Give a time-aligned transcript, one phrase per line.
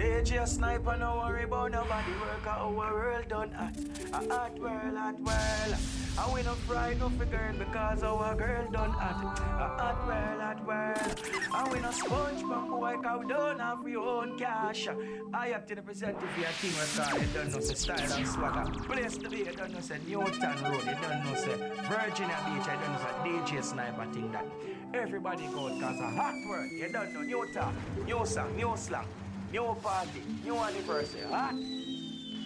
[0.00, 2.12] DJ sniper, no worry about nobody.
[2.12, 3.76] Work out our world done at
[4.14, 5.76] a hot world, hot world.
[6.18, 10.66] I we no fright no girl because our girl done at a hot world, hot
[10.66, 11.20] world.
[11.52, 14.88] I we no sponge from boy, cause we don't have we own cash.
[15.34, 18.82] I have to represent if you team record, you don't know the style and swagger.
[18.84, 21.56] Place to be, you don't know say Newtown Road, you don't know say
[21.92, 24.46] Virginia Beach, I don't know say DJ sniper thing that.
[24.94, 26.70] Everybody go cause a hot word.
[26.72, 27.74] You don't know new talk,
[28.06, 29.04] new song, new slang.
[29.52, 31.50] New party, new anniversary, huh?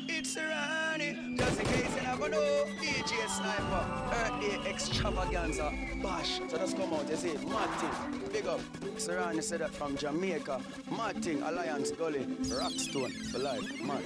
[0.08, 5.70] It's Ronnie, just in case you never know, DJ Sniper, birthday extravaganza,
[6.02, 6.40] bash.
[6.48, 7.90] So just come out, you see, Martin,
[8.32, 8.60] big up.
[8.96, 14.02] Serani said that from Jamaica, Martin, Alliance Gully, Rockstone, for life, man.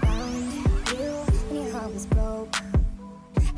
[0.00, 0.62] Found you
[1.48, 2.83] when your heart was broke.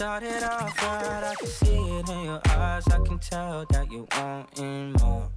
[0.00, 2.88] Started off right, I can see it in your eyes.
[2.88, 5.28] I can tell that you wanting more.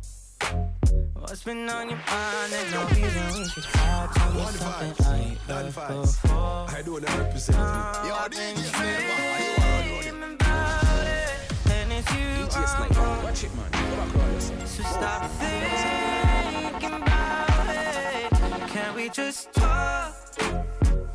[1.19, 2.49] What's been on your mind?
[2.49, 4.09] There's no reason we should fight.
[4.15, 5.05] Tell me something.
[5.05, 6.65] I ain't heard before.
[6.69, 8.07] I don't represent you.
[8.07, 9.99] Yo, I've been Sniper, are ready.
[9.99, 13.23] dreaming about it, and it's you I'm on.
[13.25, 13.69] watch it, man.
[13.69, 14.39] Go back on.
[14.65, 18.69] So stop thinking about it.
[18.69, 20.15] Can we just talk?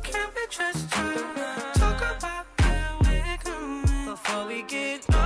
[0.03, 1.58] Can we just talk?
[4.49, 5.18] We get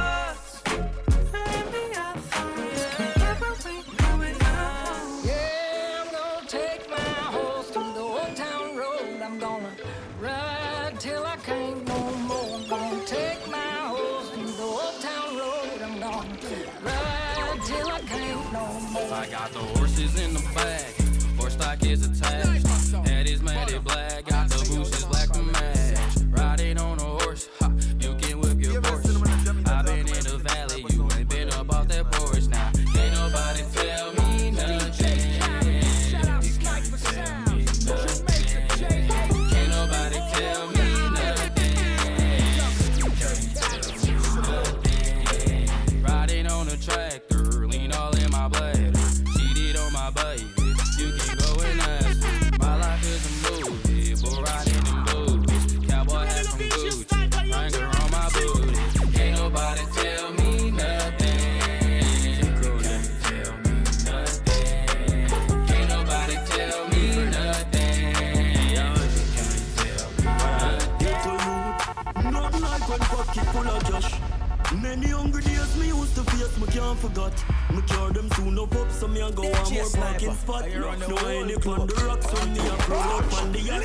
[76.74, 77.46] can't forget.
[77.74, 80.64] Me cure them soon up up, so me a go on more Sniper, parking spot.
[80.64, 81.82] are you on the No whole any club?
[81.82, 83.84] on the rocks, so me a pull up on the yacht.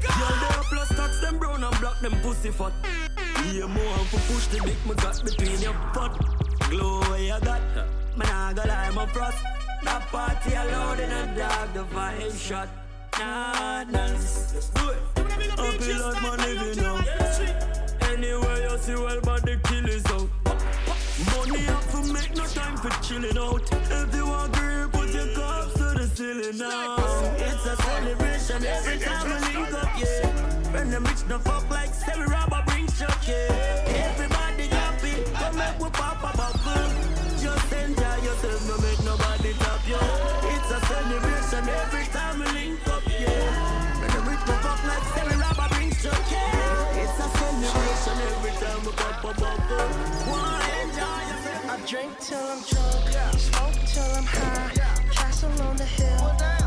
[0.00, 2.72] Girl, they a plus tax them brown and black, them pussy fat.
[3.52, 6.12] Yeah, more and for push the dick me got between your butt.
[6.70, 7.62] Glow where you got,
[8.16, 9.38] man I go lie, my frost.
[9.84, 12.68] That party alone in a dog, the vibe shot.
[13.18, 15.02] Nah, let's Do it.
[15.58, 18.08] Happy life, man, living now.
[18.08, 20.39] Anywhere you see, well, but the kill is out.
[21.26, 23.68] Money up for make no time for chilling out.
[23.72, 26.96] If you agree, put your cups to the ceiling now.
[27.36, 30.72] It's a celebration every time we link up, yeah.
[30.72, 34.08] When the rich no fuck like Sarah Robber brings shock, yeah.
[34.08, 36.88] Everybody happy, come make we pop a bubble.
[37.36, 40.00] Just enjoy yourself, no make nobody top you.
[40.56, 44.00] It's a celebration every time we link up, yeah.
[44.00, 47.02] When the rich no fuck like Sarah Robber brings shock, yeah.
[47.04, 50.19] It's a celebration every time we pop a bubble
[51.90, 54.70] drink till I'm drunk, smoke till I'm high,
[55.12, 56.59] castle on the hill,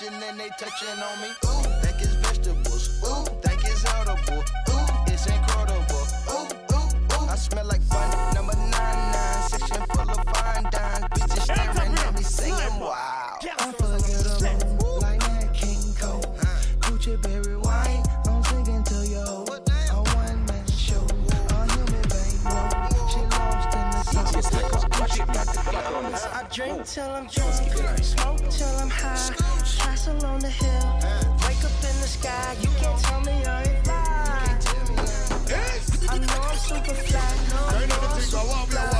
[0.00, 1.28] they and they touching on me.
[1.44, 2.88] Ooh, think it's vegetables.
[3.04, 4.42] Ooh, think it's edible.
[4.70, 6.06] Ooh, it's incredible.
[6.30, 7.28] Ooh, ooh, ooh.
[7.28, 8.34] I smell like fun.
[8.34, 11.04] Number nine nine, section full of fine dimes.
[11.10, 13.38] Bitches staring at me, saying wow.
[13.60, 16.24] Unforgettable, like that King Cole.
[16.80, 19.20] Gucci berry wine, I'm singing to you.
[19.20, 22.70] A one man show, a human bankroll.
[23.10, 24.84] She lost in the sauce.
[26.32, 29.59] I drink till I'm drunk, smoke till I'm high,
[30.00, 30.98] castle on the hill,
[31.46, 32.56] wake up in the sky.
[32.60, 34.58] You can't tell me I ain't fly.
[36.08, 37.20] I know I'm super fly.
[37.68, 38.99] I know I'm super fly.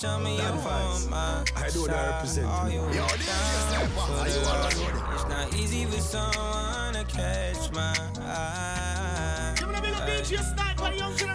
[0.00, 0.06] The trust.
[0.06, 0.44] Tell me you're
[1.56, 2.46] I do what I represent.
[2.46, 5.14] Are you Yo, this is Are you the all ride?
[5.14, 9.54] It's not easy for someone to catch my eye.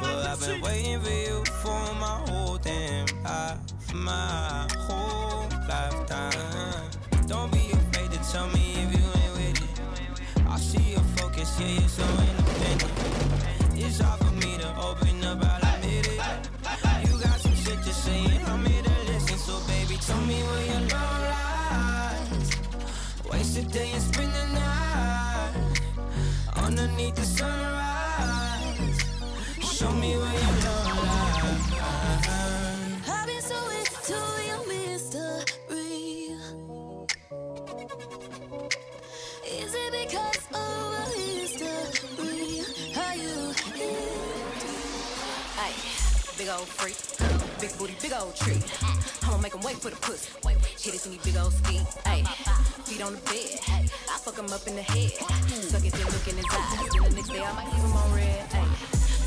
[0.01, 6.89] Well, I've been waiting for you for my whole damn life, my whole lifetime.
[7.27, 10.47] Don't be afraid to tell me if you ain't with it.
[10.47, 12.44] I see your focus, yeah, you're so independent.
[26.95, 28.99] Underneath the sunrise.
[29.61, 31.73] Show me where your love lies.
[33.09, 36.37] I've been so into your mystery.
[39.45, 42.63] Is it because of a history?
[42.95, 43.53] Are you
[45.57, 45.73] Ay,
[46.37, 46.97] big old freak,
[47.59, 48.61] big booty, big old tree.
[49.23, 50.31] I'ma make him wait for the pussy.
[50.79, 51.81] Hit it in these big old ski.
[52.05, 52.23] Ay,
[52.85, 53.59] feet on the bed.
[54.07, 55.11] I fuck him up in the head.
[55.69, 56.89] Suck it, then look in his eyes.
[56.89, 58.41] Then the next day I might leave him on red.
[58.57, 58.65] Ay,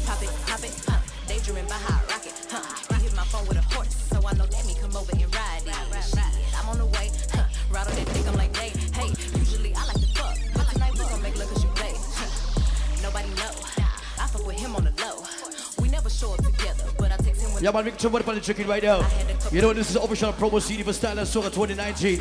[0.02, 0.98] pop it, pop it, huh?
[1.28, 2.98] Daydreaming by high rocket, huh?
[2.98, 5.30] He hit my phone with a horse, so I know that me come over and
[5.30, 6.02] ride it.
[6.02, 7.46] Shit, I'm on the way, huh?
[7.70, 9.14] Ride on that dick, I'm like, hey, hey.
[9.38, 11.94] Usually I like to fuck, but tonight we gon' make love 'cause you play.
[11.94, 13.02] Huh?
[13.06, 13.54] Nobody know.
[14.18, 15.22] I fuck with him on the low.
[15.78, 18.34] We never show up together, but I text him when Yeah, man, Victor, what about
[18.34, 19.06] the chicken right now?
[19.52, 22.18] You know, this is official promo CD for Style and Swagger 2019.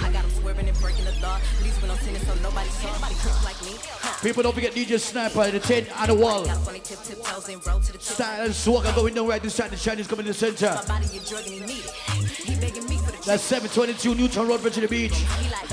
[4.21, 6.43] People don't forget DJ Sniper, the 10 on the wall.
[6.43, 8.01] Got funny tip, tip toes and roll to the tip.
[8.01, 10.73] Style and Swagger going down right this side, the Chinese Community Center.
[10.73, 11.91] My body a drug and he need it.
[12.25, 15.23] He begging me for the That's 722 Newtown Road, Virginia Beach.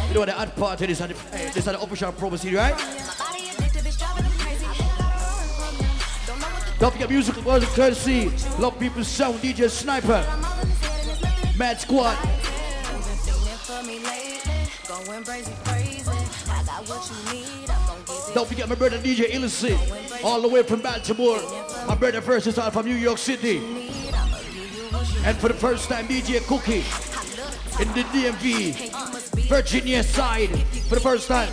[0.08, 2.56] You know what the hot part of this is this is the official promo CD,
[2.56, 2.74] right?
[2.74, 2.84] My
[3.18, 4.66] body addictive, it's driving him crazy.
[4.66, 5.96] Gotta run from him.
[6.26, 8.30] Don't know what the Don't forget musical was a courtesy.
[8.58, 11.80] Love People Sound, DJ Sniper, I'm all in his head and it's nothing to Mad
[11.80, 12.18] Squad.
[12.22, 16.10] Been singing for me lately, going crazy, crazy.
[16.50, 17.63] I got what you need,
[18.35, 19.79] Don't forget my brother DJ Illicit,
[20.25, 21.38] all the way from Baltimore.
[21.87, 23.59] My brother first is out from New York City.
[25.25, 26.83] And for the first time, DJ Cookie
[27.81, 30.50] in the DMV, Virginia side,
[30.88, 31.53] for the first time.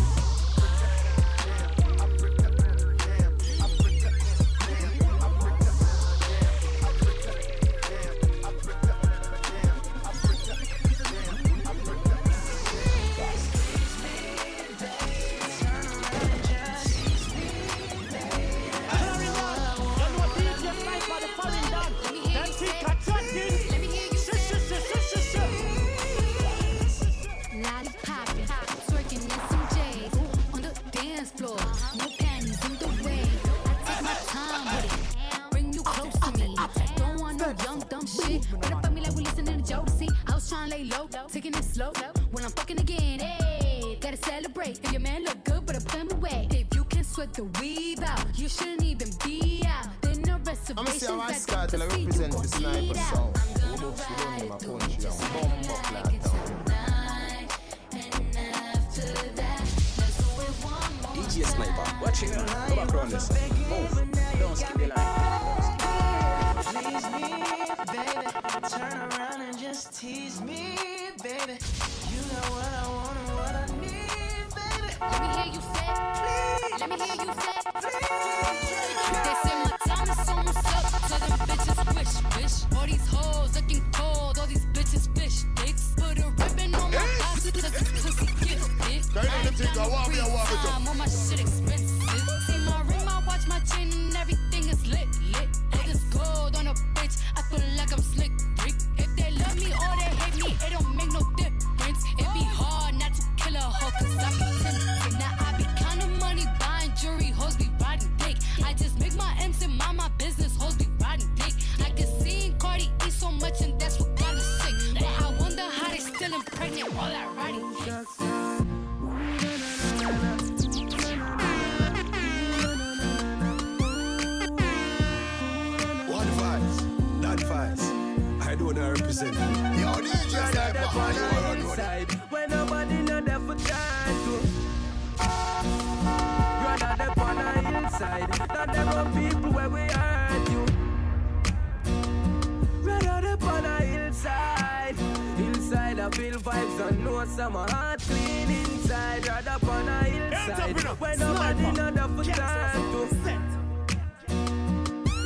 [146.11, 149.27] Feel vibes and know some heart clean inside.
[149.27, 153.01] Rather on a hillside when nobody know there for time to.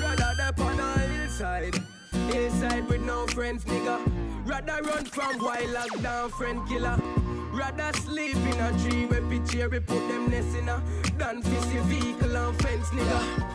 [0.01, 1.75] Rather the on the hillside,
[2.31, 3.99] hillside with no friends, nigga.
[4.45, 6.97] Rather run from wild lockdown friend killer.
[7.51, 9.39] Rather sleep in a tree where we
[9.79, 10.81] put them nest in a
[11.17, 13.54] than fizzy vehicle and fence, nigga.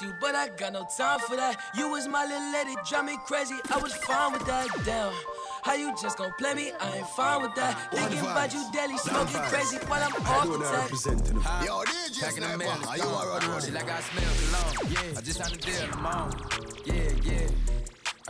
[0.00, 1.56] Miss you, but I got no time for that.
[1.74, 3.56] You was my little lady, drive me crazy.
[3.70, 4.68] I was fine with that.
[4.84, 5.12] Damn.
[5.62, 6.72] How you just gon' play me?
[6.80, 7.92] I ain't fine with that.
[7.92, 10.82] Thinking about you daily, smoking crazy while I'm I off don't the know tech.
[10.82, 11.36] representing.
[11.40, 11.64] Huh?
[11.66, 13.50] Yo, DJ Packing the Sniper, mail, you are on gone.
[13.50, 13.62] road?
[13.62, 14.92] She like I smell cologne.
[14.92, 16.42] Yeah, I just signed a deal, I'm on.
[16.86, 17.69] Yeah, yeah.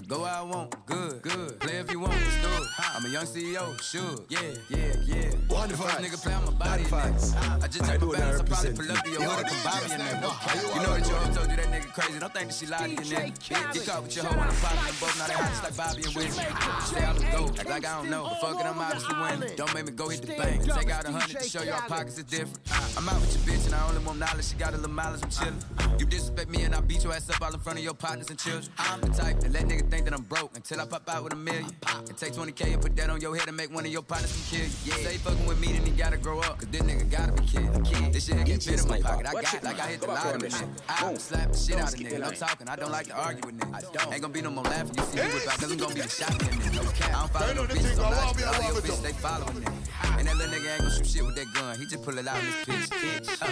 [0.01, 1.61] I go where I want, good, good.
[1.61, 2.69] Play if you want, let's do it.
[2.95, 4.17] I'm a young CEO, sure.
[4.31, 4.41] Yeah,
[4.71, 5.31] yeah, yeah.
[5.49, 8.19] One the first nigga play on my body, That I just I took do the
[8.19, 9.29] not balance, I probably represent pull up to your you.
[9.29, 10.09] hood and Yo, come buy me a DJ nigga.
[10.09, 11.27] Sniper, how you You know that your road?
[11.29, 12.19] hoe told you that nigga crazy.
[12.19, 13.73] Don't think that she lied to you, nigga.
[13.75, 15.77] Get caught with your hoe on the pocket, them both now they hot just like
[15.77, 16.45] Bobby and Whitney.
[16.89, 18.23] Say I was gold, act like I don't know.
[18.25, 19.57] but Fuck it, I'm obviously winning.
[19.61, 20.65] Don't make me go hit the bank.
[20.65, 22.57] Take out a hundred to show your pockets is different.
[22.97, 24.49] I'm out with your bitch and I only want knowledge.
[24.49, 26.01] She got a little mileage, I'm chillin'.
[26.01, 28.31] You disrespect me and I beat your ass up all in front of your partners
[28.31, 28.73] and children.
[28.79, 31.33] I'm the type that let nigga think that I'm broke until I pop out with
[31.33, 31.67] a million.
[32.09, 34.33] And take 20k and put that on your head and make one of your partners
[34.33, 34.73] can kill you.
[34.85, 35.11] Yeah.
[35.11, 36.59] Say fucking with me, then he gotta grow up.
[36.59, 38.13] Cause this nigga gotta be kid.
[38.13, 39.27] This shit can't fit in my pocket.
[39.27, 40.51] I got like I hit the lottery.
[40.89, 42.21] I slap the shit out of nigga.
[42.21, 42.69] No talking.
[42.69, 43.75] I don't like to argue with niggas.
[43.75, 44.13] I don't.
[44.13, 44.95] Ain't gonna be no more laughing.
[44.97, 47.09] You see me out cause I'm gonna be the shot in nigga.
[47.09, 48.35] I don't follow no bitches on live.
[48.37, 50.19] but All your bitches they following nigga.
[50.19, 51.79] And that little nigga ain't gonna shoot shit with that gun.
[51.79, 52.91] He just pull it out in his pitch.
[52.91, 53.43] Bitch.
[53.43, 53.47] Uh,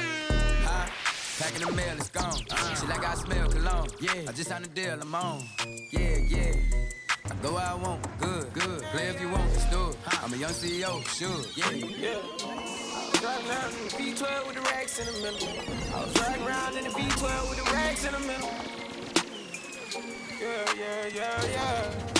[0.65, 1.18] huh?
[1.39, 2.33] Packing the mail, it's gone.
[2.35, 3.89] She like I smell cologne.
[4.01, 5.45] Yeah, I just signed a deal, I'm on.
[5.93, 6.53] Yeah, yeah.
[7.31, 8.83] I go where I want, good, good.
[8.91, 9.97] Play if you want, let's do it.
[10.21, 11.71] I'm a young CEO, sure, yeah.
[11.71, 12.19] Yeah.
[12.43, 15.49] I was driving around in the V12 with the racks in the middle.
[15.95, 18.51] I was riding around in the V12 with the racks in the middle.
[20.43, 22.19] Yeah, yeah, yeah, yeah.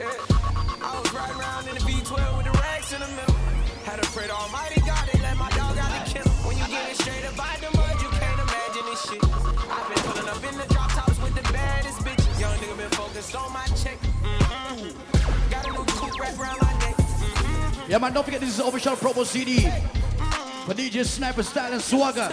[0.00, 0.16] Yeah.
[0.80, 3.34] I was riding around in the V12 with the racks in the middle.
[3.84, 4.77] Had to pray to Almighty
[13.34, 13.98] on my check.
[14.22, 15.50] Mm-hmm.
[15.50, 17.88] Got a new coupe wrapped around my neck.
[17.88, 19.60] Yeah, man, don't forget this is official promo CD
[20.66, 22.28] for DJ Sniper Style and Swagger.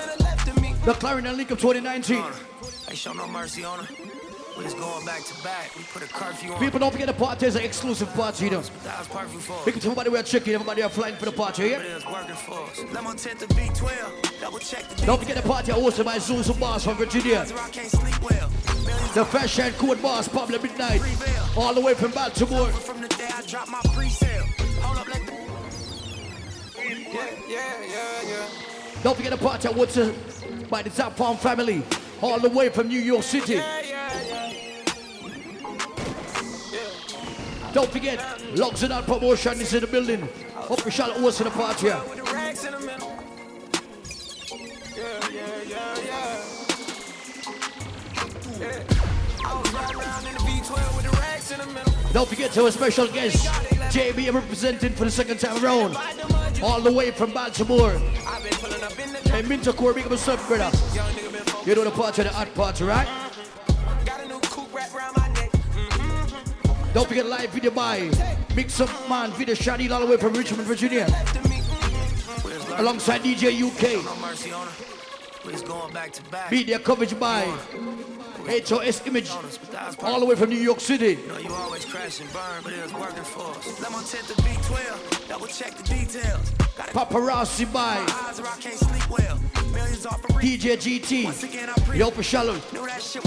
[0.85, 2.23] The Clarendon Link Up 2019.
[2.89, 4.14] Ain't show no mercy on her.
[4.57, 5.75] We just going back to back.
[5.75, 6.59] We put a curfew on.
[6.59, 8.61] People don't forget the party is an exclusive party, you know.
[8.61, 9.65] That was for.
[9.65, 11.77] Because everybody we are checking, everybody are flying for the party, yeah?
[11.77, 12.93] But it was working for us.
[12.93, 14.39] Lemon 10 to B12.
[14.39, 17.41] Double check the Don't forget the party I hosted by Zuzu Boss from Virginia.
[17.41, 18.49] I can't sleep well.
[19.13, 21.01] The Fresh and Code Boss, Pablo Midnight.
[21.57, 22.67] All the way from Baltimore.
[22.69, 24.45] From the day I dropped my pre-sale.
[24.81, 25.33] Hold up, let the...
[26.77, 28.47] Yeah, yeah, yeah, yeah.
[29.03, 31.83] Don't forget the party I hosted by the Top Farm family.
[32.21, 33.61] All the way from New York City.
[37.75, 38.23] Don't forget,
[38.55, 40.25] Logs and Out Promotion is in the building.
[40.69, 41.87] Official host of the party.
[41.87, 42.01] here.
[42.07, 43.21] With the rags in the middle.
[44.95, 46.43] Yeah, yeah, yeah, yeah.
[48.61, 48.83] Yeah.
[49.43, 51.93] I was riding around in the V12 with the rags in the middle.
[52.13, 53.45] Don't forget to our special guest,
[53.93, 55.97] JB representing for the second time around.
[56.63, 57.91] All the way from Baltimore.
[58.25, 60.71] I've been pulling up in the Hey, Minto Core, big up yourself, brother.
[60.95, 61.67] young nigga been focused.
[61.67, 63.25] You know the party, the hot party, right?
[66.95, 68.09] Don't forget live video by
[68.55, 71.05] Mix Up Man, video shot all the way from Richmond, Virginia.
[72.77, 74.01] Alongside DJ UK.
[74.05, 74.73] No mercy on her.
[75.45, 76.49] We just going back to back.
[76.49, 77.53] Media coverage by
[78.47, 79.29] HOS Image,
[80.01, 81.19] all the way from New York City.
[81.21, 83.81] You know you always crash and burn, but it was working for us.
[83.81, 85.27] Lemon 10 to B12.
[85.27, 86.51] Double check the details.
[86.77, 89.39] Got Paparazzi by eyes or I can't sleep well.
[89.73, 91.91] Millions off a DJ GT.
[91.91, 92.55] The official,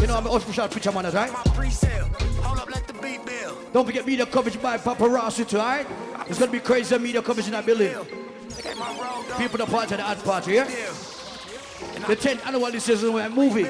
[0.01, 1.33] you know I'm an official picture man, right?
[1.33, 3.73] my up, let the beat build.
[3.73, 5.87] Don't forget media coverage by Paparazzi too, alright?
[6.29, 7.89] It's gonna be crazy media coverage in that building.
[8.63, 9.39] Get my road dog.
[9.39, 10.65] People the party, the art party, yeah?
[12.07, 13.67] The 10th annual this season we're movie.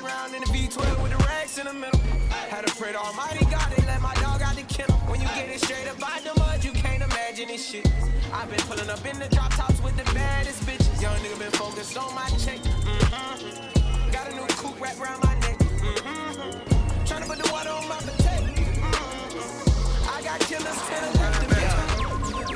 [0.00, 2.00] I riding around in the V12 with the racks in the middle.
[2.48, 4.96] Had to pray to Almighty God and let my dog out the kennel.
[5.08, 7.86] When you get it straight up out the mud, you can't imagine this shit.
[8.32, 11.02] I've been pulling up in the drop tops with the baddest bitches.
[11.02, 12.60] Young nigga been focused on my check.
[12.60, 14.10] Mm-hmm.
[14.10, 15.58] Got a new coupe wrapped around my neck.
[15.58, 17.04] Mm-hmm.
[17.04, 18.46] Trying to put the water on my potato.
[18.56, 20.08] Mm-hmm.
[20.16, 21.20] I got killers to the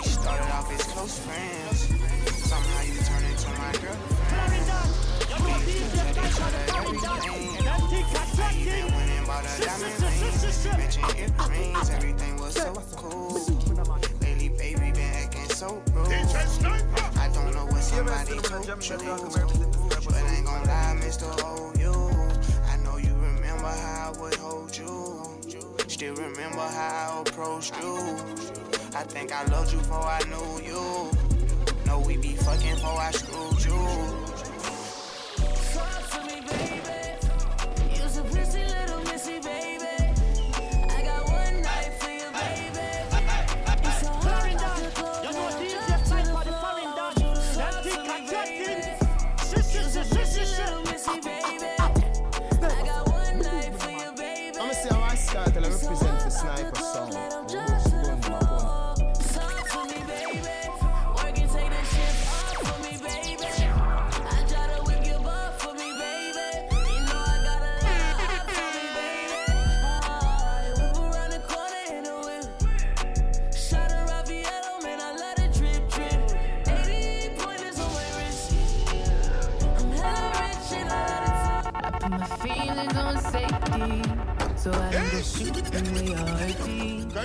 [0.09, 1.93] started off as close friends.
[2.49, 4.24] Somehow you turned into my girlfriend.
[11.91, 12.37] Everything.
[12.37, 13.39] Was so cool.
[17.17, 18.77] I don't know what somebody told you,
[20.05, 21.41] but I ain't gon' lie, Mr.
[21.41, 21.93] Hold You.
[22.69, 25.23] I know you remember how I would hold you.
[25.89, 27.97] Still remember how I approached you.
[28.95, 31.11] I think I loved you before I knew you.
[31.87, 34.34] Know we be fucking before I screwed you.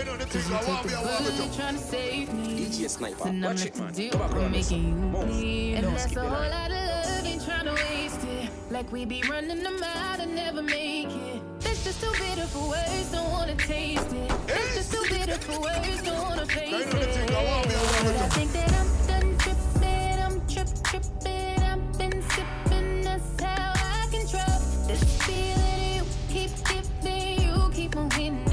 [0.04, 0.26] Be.
[0.26, 2.66] Cause you take the bullet trying to save me.
[2.66, 3.94] DJ Sniper, I'm watch left it, to man.
[3.94, 4.72] deal Come back with around this.
[4.72, 5.74] making you bleed.
[5.76, 8.50] And Don't that's skip a your whole lot of love, ain't trying to waste it.
[8.72, 11.42] Like we be running them out and never make it.
[11.62, 14.30] That's just too bitter for words, don't wanna taste it.
[14.48, 17.30] That's just too bitter for words, don't wanna face it.
[17.30, 23.74] But I think that I'm done tripping, I'm trip tripping, I've been sipping, that's how
[23.76, 28.49] I control this feeling you keep giving, you keep on hitting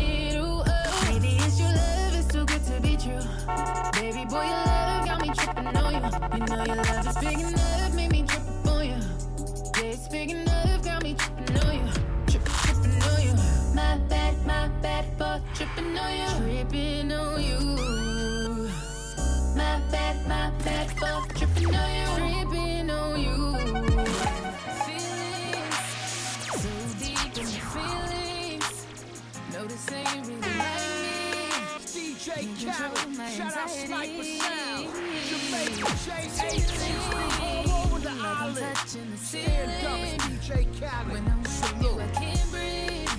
[6.47, 9.01] know your love is big enough, made me trip on you.
[9.77, 11.93] Yeah, it's big enough, got me tripping on you.
[12.29, 13.35] Trip, tripping on you.
[13.75, 16.65] My bad, my bad for tripping on you.
[16.65, 18.69] Tripping on you.
[19.57, 22.45] My bad, my bad for tripping on you.
[22.45, 23.57] Tripping on you.
[24.87, 25.77] Feelings
[26.63, 28.87] so deep in the feelings.
[29.53, 30.86] No, this ain't really.
[32.27, 34.89] DJ Khaled, shout out Sniper Sound.
[35.29, 35.87] Jamaica,
[37.41, 38.77] all over the island.
[39.17, 41.13] Stand up, it's DJ Khaled.
[41.13, 43.11] When I'm with you, I can't breathe.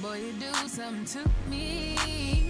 [0.00, 2.49] Boy, you do something to me.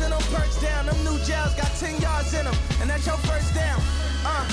[0.00, 0.86] And them perks down.
[0.86, 3.80] Them new jails got 10 yards in them, and that's your first down.
[4.22, 4.46] Uh,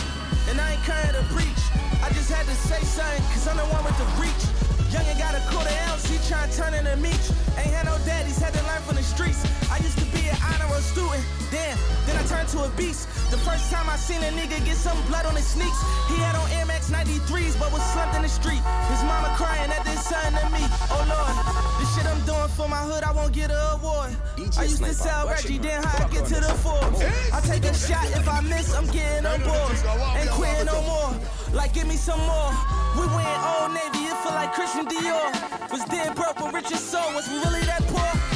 [0.50, 1.64] and I ain't coming to preach.
[2.02, 4.44] I just had to say something, cause I'm the one with the reach.
[4.90, 7.22] Youngin' got a quarter ounce, he tryna turn into meat.
[7.58, 9.46] Ain't had no daddies, had to learn from the streets.
[9.70, 13.06] I used to be an honor student, damn, then I turned to a beast.
[13.30, 16.36] The first time I seen a nigga get some blood on his sneaks, he had
[16.36, 18.62] on Max 93s, but was slumped in the street.
[18.90, 20.64] His mama crying that this son to me.
[20.90, 24.16] Oh lord, the shit I'm doing for my hood, I won't get an award.
[24.58, 27.02] I used to sell Reggie, then how I get to the Forbes.
[27.34, 29.76] I take a shot, if I miss, I'm getting on board.
[30.18, 31.12] Ain't quitting no more,
[31.54, 32.52] like give me some more.
[32.96, 35.72] We went Old Navy, it feel like Christian Dior.
[35.72, 37.14] Was dead broke but rich as soul.
[37.14, 38.29] Was we really that poor?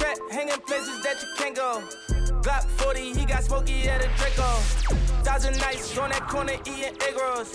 [0.00, 1.82] Trap, hanging places that you can't go.
[2.42, 4.48] Glock 40, he got smoky at a Draco.
[5.22, 7.54] Thousand nights on that corner eating egg rolls.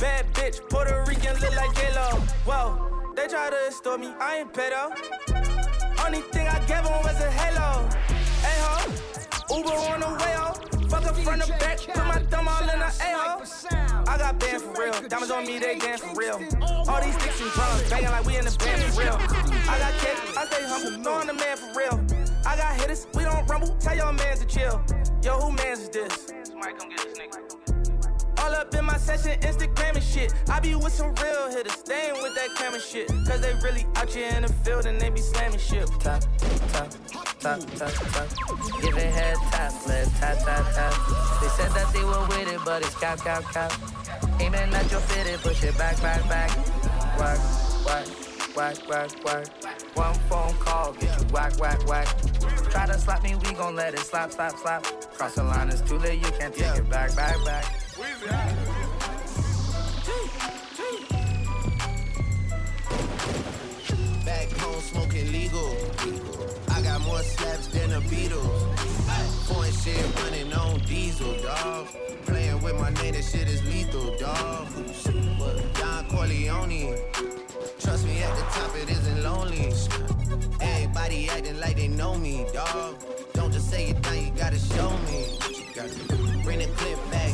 [0.00, 2.18] Bad bitch, Puerto Rican, look like J-Lo.
[2.48, 3.12] Whoa.
[3.14, 4.90] They try to extort me, I ain't pedo.
[6.04, 7.88] Only thing I gave them was a halo.
[8.42, 10.88] Hey ho, Uber on the way ho.
[10.88, 14.03] Fuck up front to back, put my thumb all in the A-ho.
[14.14, 16.40] I got band for real, diamonds on me, they dance for real.
[16.62, 19.18] All these sticks and drums, banging like we in the band for real.
[19.68, 22.00] I got cake, I stay humble, throwing the man for real.
[22.46, 24.80] I got hitters, we don't rumble, tell your mans to chill.
[25.20, 26.32] Yo, who mans is this?
[26.44, 27.73] Somebody come get this nigga.
[28.44, 30.34] All up in my session, Instagram and shit.
[30.50, 33.08] I be with some real hitters, staying with that camera shit.
[33.08, 35.88] Cause they really out here in the field and they be slamming shit.
[36.00, 36.22] Tap,
[36.68, 36.90] tap,
[37.40, 38.28] tap, tap, tap.
[38.82, 40.92] Give it head tap, left tap, tap, tap.
[41.40, 43.72] They said that they were with it, but it's cap, cap, cap.
[44.38, 46.50] Aiming at your fitted, push it back, back, back.
[47.18, 47.38] Whack,
[47.86, 48.06] whack,
[48.54, 49.46] whack, whack, whack.
[49.94, 52.08] One phone call, get you whack, whack, whack.
[52.70, 54.84] Try to slap me, we gon' let it slap, slap, slap.
[55.14, 57.83] Cross the line, it's too late, you can't take it back, back, back.
[64.26, 65.74] Back home smoking legal.
[66.68, 68.78] I got more slaps than the Beatles.
[69.46, 71.86] Foreign shit running on diesel, dog.
[72.26, 74.68] Playing with my name, that shit is lethal, dog.
[75.74, 76.98] Don Corleone.
[77.80, 79.72] Trust me, at the top it isn't lonely.
[80.60, 82.96] Everybody acting like they know me, dog.
[83.32, 85.38] Don't just say it now, you gotta show me.
[86.44, 87.32] Bring the clip back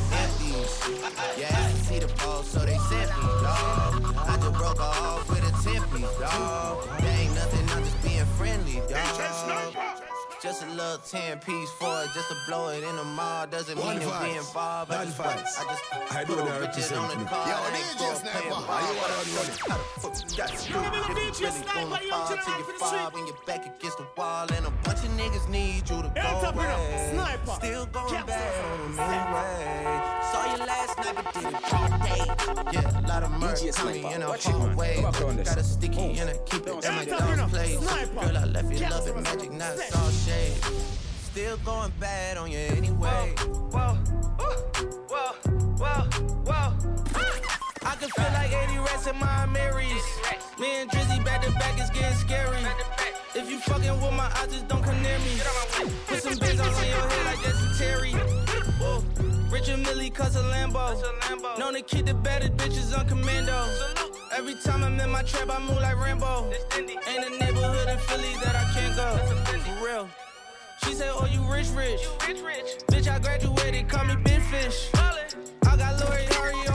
[1.36, 4.14] Yeah, I see the ball, so they sent me, dog.
[4.16, 6.88] I just broke off with a 10 piece, dog.
[7.00, 10.09] There ain't nothing, I'm just being friendly, dog.
[10.42, 13.46] Just a little 10 piece for it, just to blow it in the mall.
[13.46, 14.38] Doesn't One mean you'll be vibes.
[14.38, 14.90] involved.
[14.90, 15.20] I One just.
[15.20, 17.26] I just I do put know riches on the represent me.
[17.26, 17.48] car.
[17.48, 18.80] Yo, I ain't DJ a Sniper, paying are you bar.
[18.80, 19.58] out on running?
[19.68, 21.28] How the fuck you got to do it?
[21.28, 24.64] If you really gonna fall till you fall when you're back against the wall and
[24.66, 27.10] a bunch of niggas need you to go Hands away.
[27.12, 27.52] Sniper.
[27.60, 28.24] Still going Yes.
[28.24, 29.60] bad on them anyway.
[30.32, 32.24] Saw you last night, but did it all day.
[32.72, 34.60] Yeah, a lot of DJ coming in a watch it, man.
[34.60, 34.94] hallway.
[34.94, 35.48] Come back on this.
[35.48, 37.78] Got a sticky and I keep it in my dog's place.
[37.78, 40.54] Girl, I left you loving magic, not all shade.
[41.30, 43.34] Still going bad on you anyway.
[43.36, 43.94] Whoa, whoa,
[45.10, 45.32] whoa,
[45.80, 46.02] whoa.
[46.46, 46.72] whoa.
[47.82, 50.04] I can feel like 80 rats in my Marys.
[50.60, 52.62] Me and Drizzy back to back is getting scary.
[53.34, 55.40] If you fucking with my eyes, just don't come near me.
[56.06, 57.69] Put some bins on your head like Jesse
[59.50, 59.74] Terry.
[59.74, 61.58] and Millie cuss a Lambo.
[61.58, 63.66] Known to keep the baddest bitches on commando.
[64.36, 66.50] Every time I'm in my trap, I move like Rambo.
[66.76, 69.16] Ain't a neighborhood in Philly that I can't go.
[69.60, 70.08] For real.
[70.84, 72.00] She said, Oh, you rich, rich.
[72.88, 74.90] Bitch, I graduated, call me Big Fish.
[74.94, 76.69] I got Lori Harry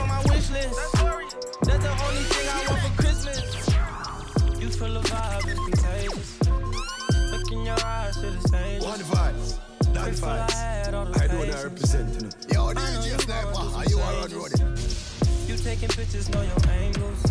[15.96, 17.24] Taking know your angles.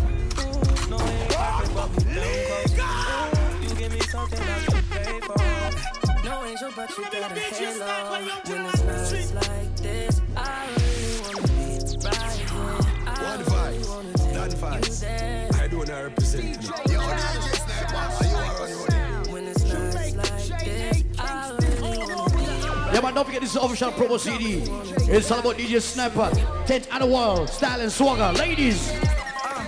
[0.90, 3.62] No, ain't perfect, but we damn close.
[3.62, 6.24] You give me something I can pay for.
[6.24, 7.86] No angel, but you got a halo.
[8.44, 11.62] When it's nights like this, I really wanna be
[12.08, 13.06] right here.
[13.06, 15.35] I really wanna take you there.
[23.16, 24.60] Don't forget this is official promo CD.
[25.10, 26.28] It's all about DJ Sniper,
[26.66, 28.30] 10th annual style and swagger.
[28.38, 29.66] Ladies, uh,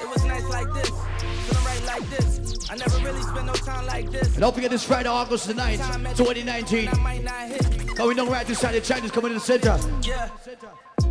[0.00, 2.70] It was nice like this, feeling right like this.
[2.70, 4.28] I never really spent no time like this.
[4.28, 6.86] and don't forget this Friday, August the 9th, 2019.
[6.86, 7.96] I might not hit.
[7.96, 9.76] Down right to side, the Chinese Community Center.
[10.02, 10.28] Yeah.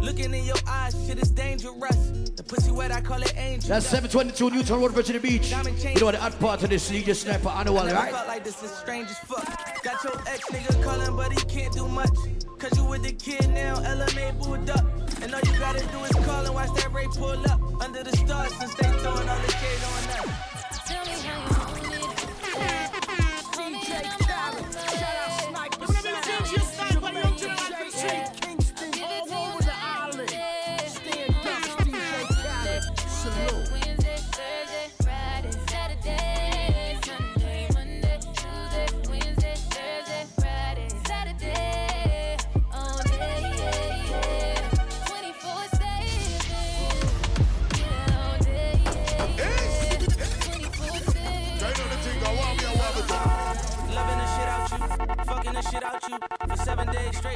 [0.03, 1.95] Looking in your eyes, shit is dangerous.
[2.35, 3.69] The pussy wet, I call it angel.
[3.69, 5.49] That's 722 Newtown Road, Virginia Beach.
[5.49, 5.55] You
[5.99, 8.11] know what the hot part of this DJ Sniper annual, I never right?
[8.11, 9.45] felt like this is strange as fuck.
[9.81, 12.11] Got your ex nigga calling, but he can't do much.
[12.59, 14.85] Cause you with the kid now, LMA booed up.
[15.21, 17.61] And all you gotta do is call and watch that Ray pull up.
[17.81, 20.85] Under the stars since they throwing all the shade on us.
[20.85, 22.92] Tell me how you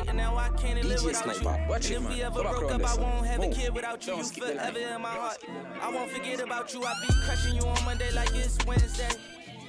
[0.07, 1.69] and now I can't live DJ without Sniper, you.
[1.69, 2.13] watch and it, if man.
[2.13, 3.23] we ever Pull up broke around up, I this won't one.
[3.25, 3.55] have a Move.
[3.55, 4.07] kid without you.
[4.11, 4.73] Don't You skip the line.
[4.73, 5.37] forever in my heart.
[5.81, 6.83] I won't forget about you.
[6.83, 9.09] I be crushing you on Monday like it's Wednesday.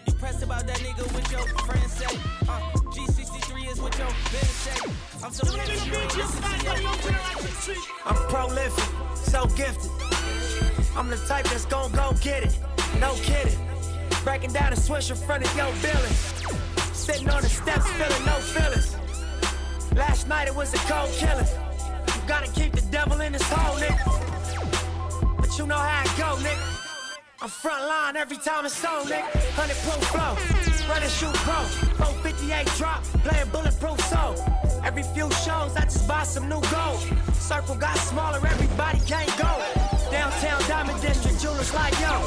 [0.07, 2.07] You pressed about that nigga with your friends say.
[2.49, 2.61] Uh,
[2.95, 4.91] G63 is what your men say.
[5.25, 7.79] I'm so happy you ain't listen to your.
[8.07, 9.91] I'm prolific, so gifted.
[10.97, 12.59] I'm the type that's gon' go get it.
[13.01, 13.59] No kidding.
[14.25, 16.13] Breaking down a switch in front of your building.
[16.93, 18.97] Sitting on the steps, feeling no feelings.
[19.95, 21.47] Last night it was a cold killing.
[22.07, 25.37] You gotta keep the devil in his hole, nigga.
[25.37, 26.75] But you know how it go, nigga.
[27.41, 29.23] I'm front line every time it's on, nigga.
[29.57, 30.35] 100 proof flow,
[30.89, 31.63] run and shoot pro.
[31.97, 34.35] 458 drop, playing bulletproof soul.
[34.85, 37.01] Every few shows, I just buy some new gold.
[37.35, 39.88] Circle got smaller, everybody can't go.
[40.19, 42.19] Downtown Diamond District, jewelers like yo.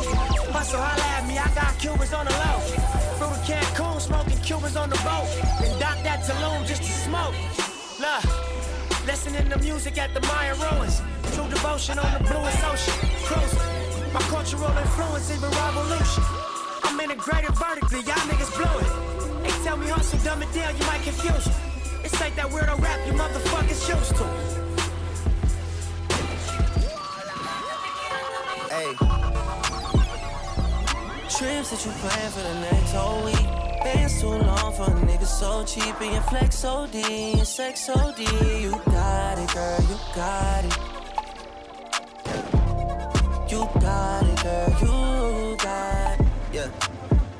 [0.55, 2.59] Hustle, holla at me, I got Cubans on the low.
[3.19, 5.27] Through the Cancun, smoking Cubans on the boat.
[5.59, 7.35] And dock that Tulum just to smoke.
[7.99, 8.23] Look,
[9.05, 11.01] listening to music at the Mayan ruins.
[11.35, 12.95] True devotion on the bluest ocean.
[13.27, 14.13] Cruising.
[14.15, 16.23] My cultural influence, even revolution.
[16.87, 18.91] I'm integrated vertically, y'all niggas blew it.
[19.43, 21.53] They tell me hustle, dumb it down, you might confuse you.
[22.03, 24.60] This ain't that weirdo rap you motherfuckers used to.
[31.41, 33.47] Trips that you plan for the next whole week.
[33.83, 38.19] Bands too long for a nigga so cheap and your flex OD and sex OD.
[38.19, 40.77] You got it, girl, you got it.
[43.51, 46.27] You got it, girl, you got it.
[46.53, 46.69] Yeah.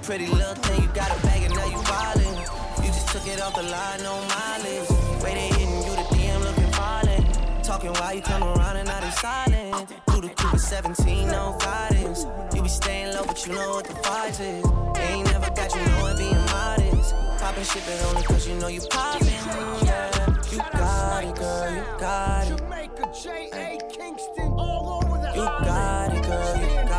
[0.01, 2.83] Pretty little thing, you got a bag and now you wildin'.
[2.83, 4.89] You just took it off the line, no mileage.
[5.21, 7.63] Way they hitting you, the DM looking violent.
[7.63, 10.10] Talking while you come around and now they silent.
[10.61, 12.25] Do the Cooper 17, no guidance.
[12.53, 14.65] You be staying low, but you know what the price is.
[14.97, 17.15] Ain't never got you know it being modest.
[17.39, 19.27] Poppin' shit that only cause you know you poppin'.
[19.27, 20.35] Yeah.
[20.51, 22.57] You got it, girl, you got it.
[22.57, 23.79] Jamaica, J.A.
[23.89, 26.90] Kingston, all over the You got it, girl,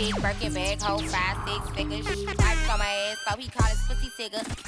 [0.00, 2.06] Big Birkin bag, hold five, six figures.
[2.06, 4.59] Wipes on my ass, so he call his pussy tigger.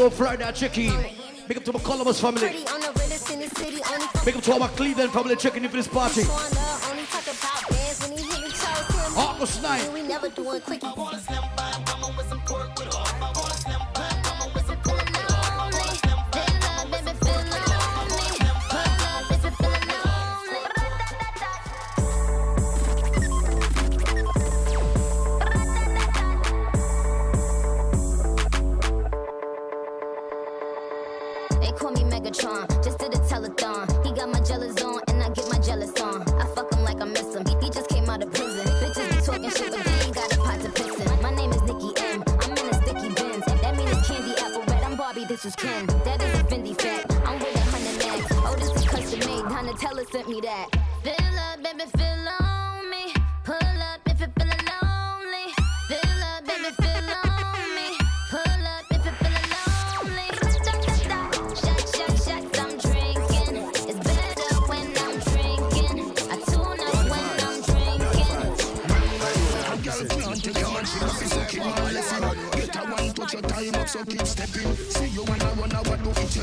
[0.00, 0.90] don't fry that chicken.
[1.46, 2.64] Big up to my Columbus family.
[4.24, 6.22] Big up to our Cleveland family checking in for this party.
[9.14, 9.92] August 9th.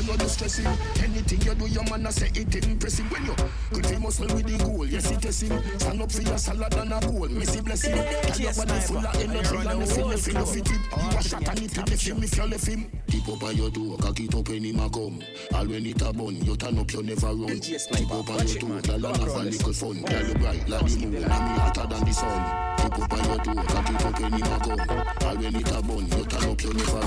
[0.08, 0.66] Do you the stressing.
[1.02, 3.06] Anything you do, your man a say it impressing.
[3.06, 3.34] When you
[3.72, 5.62] good for muscle with the goal, yes it is him.
[5.78, 7.94] Stand up for your salad and a bowl, missy blessing.
[7.94, 11.48] Tell your body full of energy and you left him, if it you a shot
[11.48, 12.90] and it will left him if you left him.
[13.08, 15.22] Keep up by your door, cock it up when him a come.
[15.54, 17.60] All when it a bun, you turn up, you never run.
[17.60, 20.02] Keep up by your door, girl and have a little fun.
[20.02, 22.67] Girl you bright like the moon, and me hotter than the sun.
[22.78, 24.80] Up your cock it up a come.
[25.26, 26.98] All when it a bun, you turn up, you never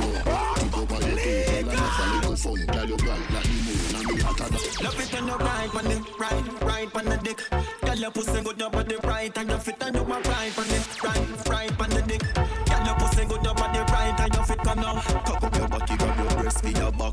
[0.71, 2.65] up your girl a little fun.
[2.65, 4.21] Girl you the moon, and me
[4.83, 6.05] Love it when you ride on the
[6.95, 7.39] on the dick.
[7.83, 10.67] Girl, your pussy good, your body right, and your fit and you a ride on
[10.67, 12.23] the right, right on the dick.
[12.33, 14.97] Girl, your pussy good, your body right, and your fit come now.
[14.97, 15.60] Up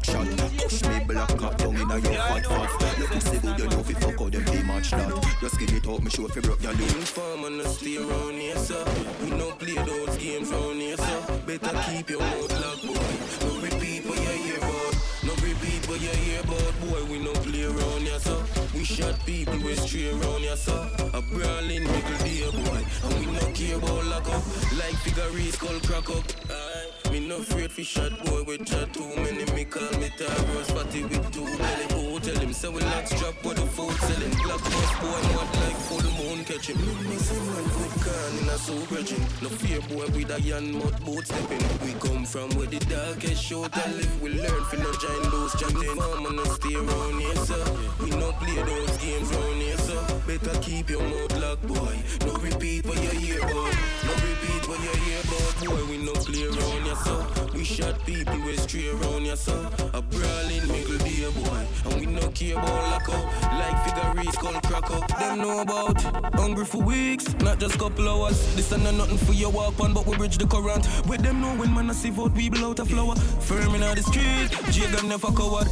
[0.07, 0.51] back.
[0.59, 2.99] Push me black cock down inna your fat fat.
[2.99, 5.37] Your pussy good, you know fi fuck out them be match that.
[5.41, 6.81] Just give it out, me show you broke your leg.
[6.81, 8.85] Inform and stay around here, sir.
[9.23, 11.41] We no play those games round here, sir.
[11.47, 13.47] Better keep your mouth locked, boy.
[13.47, 14.95] No repeat what you hear about.
[15.25, 17.05] No repeat what you hear about, boy.
[17.11, 18.41] We no play around here, sir.
[18.75, 20.91] We shot people we stray around here, sir.
[21.15, 22.83] A brawling middle day, boy.
[23.05, 24.43] And we no care about lock up.
[24.79, 26.25] Like figure skull crack up.
[26.51, 26.98] Aye.
[27.11, 28.43] Me no afraid fi shot, boy.
[28.43, 29.45] We chat too many.
[29.53, 31.87] Me call me Taros, party with two belly.
[31.93, 34.35] Oh, tell him say we lock strap with the food selling.
[34.45, 36.77] Black bus boy, what like full moon catching.
[36.77, 39.23] Me miss him man with can in a soup regin.
[39.43, 41.65] No fear boy with a yan mud boat stepping.
[41.85, 44.23] We come from where the darkest show to live.
[44.23, 45.97] We learn fi no join those chanting.
[45.97, 47.65] Farm and no stay around here, sir.
[48.03, 50.03] We no play those games round here, sir.
[50.27, 51.97] Better keep your mouth locked, boy.
[52.27, 53.73] No repeat what you hear about.
[54.05, 55.23] No repeat what you hear
[55.67, 55.85] boy.
[55.87, 57.27] We no play around here, sir.
[57.55, 59.71] We shot people we stray around here, sir.
[59.95, 61.67] A brawling middle day, boy.
[61.85, 63.25] And we no care about lock up.
[63.53, 65.19] Like figure skull crack up.
[65.19, 66.01] Them know about
[66.35, 68.55] hungry for weeks, not just couple hours.
[68.55, 70.87] This and nothing for your walk on, but we bridge the current.
[71.09, 73.17] With them know when man I see vote, we blow out a flower.
[73.17, 75.69] Firm in the street, Jagan never coward.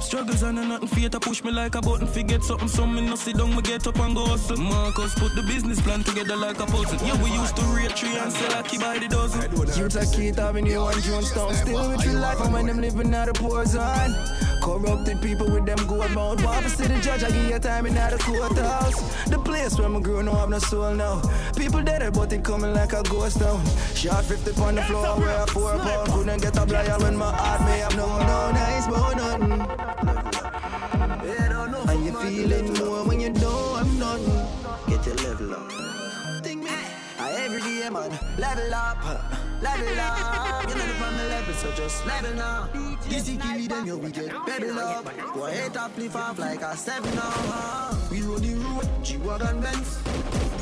[0.00, 2.06] Struggles and nothing fear to push me like a button.
[2.06, 4.56] Forget something, some me no sit down, we get up and go hustle.
[4.56, 7.06] Marcus put the business plan together like a puzzle.
[7.06, 9.42] Yeah, we used to rate tree and sell a key by the dozen.
[9.76, 13.28] Youth a Keith Avenue and Jonestown Still with your life and when them living out
[13.28, 14.14] of poor zone
[14.60, 17.86] Corrupted people with them gold mouth Want to see the judge, I give you time
[17.86, 19.24] in the courthouse.
[19.24, 21.22] The place where my girl no have no soul now.
[21.56, 23.64] People dead but it coming like a ghost town.
[23.94, 26.08] Shot 50 on the floor where I four pound.
[26.12, 30.00] Couldn't get a blind when my heart may have no, no nice but nothing.
[31.90, 34.46] And you feeling more when you know I'm nothing?
[34.86, 35.72] Get your level up.
[36.44, 36.70] Think me
[37.18, 40.68] I every day man, level up, level up.
[40.68, 42.68] You know the the level, so just level now.
[43.10, 45.34] Easy kill them, yo, we get pebble up.
[45.34, 47.98] Go ahead, up, off like a seven now.
[48.10, 49.98] We roll the road, G-Wagon Benz.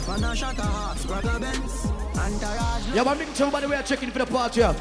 [0.09, 1.87] Man, a shot a heart, Spragga Benz.
[2.19, 2.95] Entourage.
[2.95, 4.61] Yeah, man, big tell by the way I'm checking for the party.
[4.61, 4.75] Yeah.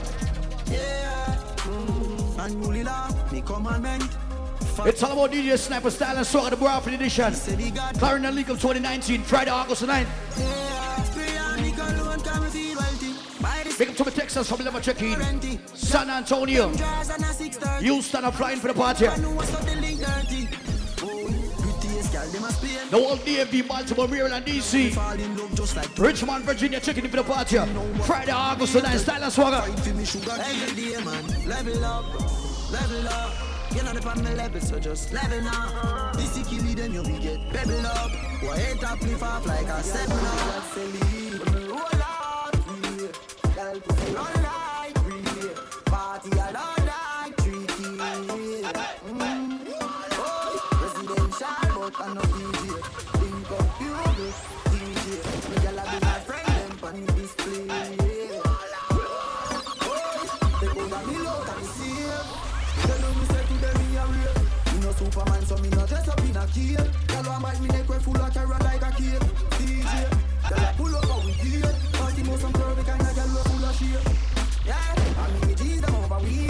[0.72, 1.36] Yeah.
[1.57, 2.45] Mm.
[2.45, 4.18] And Mully Law, me commandment.
[4.86, 7.34] It's all about DJ Sniper Style and Swag of the Braford Edition.
[7.97, 10.07] Clarendon Link Up 2019, Friday, August 9th.
[13.78, 15.59] Big up to the Texas from Level Check in.
[15.75, 16.69] San Antonio.
[17.80, 19.05] Houston are flying for the party.
[22.89, 25.99] The whole oh, DMV, Baltimore, Maryland, DC.
[25.99, 27.57] Richmond, Virginia, checking in for the party.
[28.03, 29.61] Friday, August 9, style and swagger.
[29.67, 32.05] Every day, man, level up,
[32.71, 33.34] level up.
[33.75, 36.15] You're not upon my level, so just level up.
[36.15, 38.11] This is kill me, then you will get pebble up.
[38.41, 41.26] Why hate up, lift up like a seven up.
[43.68, 45.51] Girl, pussy roll like three.
[45.91, 48.63] Party all like three keys.
[49.03, 49.59] Mm.
[50.15, 52.63] Oh, residential, but I no DJ.
[53.20, 54.28] Link up, you go,
[54.72, 55.07] DJ.
[55.49, 57.68] Me gyal be my friend, them pon display.
[59.84, 60.05] Oh,
[60.61, 60.72] they
[61.26, 61.68] low, and
[63.28, 64.36] say to them real.
[64.82, 66.88] No Superman, so me no dress up in a cape.
[67.07, 69.28] Gyal a bite neck we full of carrot like a cape.
[69.59, 69.91] DJ,
[70.47, 71.76] gyal a pull up how we get.
[71.93, 73.46] Party more some curvy kind of of
[73.80, 76.47] Yeah, and me G's over we.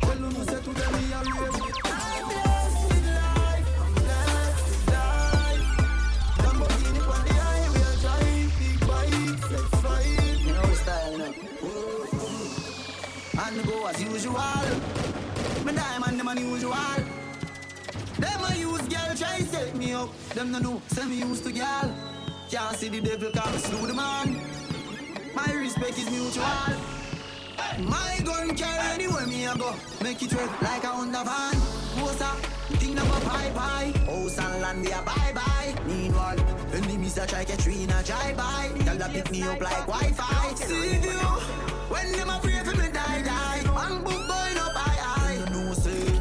[0.00, 1.00] Tell them me say to them me.
[1.12, 3.68] I'm blessed with life.
[3.78, 5.68] I'm blessed with life.
[9.50, 10.38] The fight.
[10.40, 11.22] You know style.
[13.44, 14.34] And go as usual.
[15.64, 16.74] My diamond, them unusual.
[18.18, 20.08] Them a use girl try set me up.
[20.30, 21.94] Them no know, say me used to girl.
[22.50, 24.59] Can't see the devil come slew the man.
[25.46, 26.44] My respect is mutual.
[27.78, 29.74] My gun carry anywhere me a go.
[30.02, 31.54] Make it red like a Honda van.
[32.02, 32.22] What's?
[32.78, 33.92] Think number bye bye.
[34.06, 35.74] House and land a bye bye.
[35.86, 36.38] Meanwhile,
[36.74, 38.70] enemies a try catch me in a drive by.
[38.86, 40.54] A pick me up like Wi-Fi.
[40.54, 41.18] See you
[41.88, 43.62] when them afraid for me die die.
[43.86, 45.34] And book going up high.
[45.34, 46.20] You know say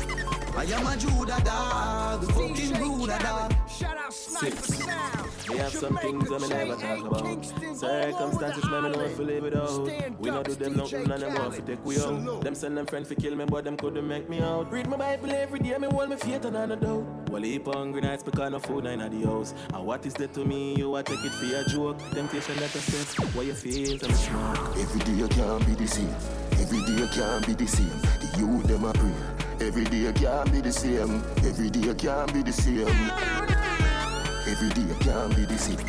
[0.57, 3.53] I am a Judah dog, fucking Buddha dog.
[3.67, 5.18] Shout out Six.
[5.49, 7.45] We have some things that me never talk about.
[7.75, 10.19] Circumstances me me know if we live without.
[10.19, 12.41] We not do them nothing and them want to take we out.
[12.41, 14.71] Them send them friends to kill me, but them couldn't make me out.
[14.71, 17.29] Read my Bible every day, me hold me faith and I no doubt.
[17.29, 19.53] Well, heap hungry nights because no food in the house.
[19.73, 20.75] And what is that to me?
[20.75, 21.97] You a take it for a joke.
[22.11, 23.25] Temptation that a step.
[23.35, 23.97] What you feel?
[23.97, 24.77] Tell me smoke.
[24.77, 26.15] Every day you can't be the same.
[26.53, 28.01] Every day you can't be the same.
[28.19, 29.67] The youth them a pray.
[29.67, 31.23] Every day can't be the same.
[31.37, 33.58] Every day can't be the same.
[34.61, 35.79] Every day can't be the same.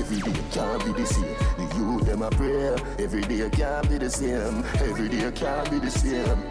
[0.00, 1.36] Every day can't be the same.
[1.58, 2.74] The youth them a pray.
[2.98, 4.64] Every day can't be the same.
[4.82, 6.42] Every day can't be the same.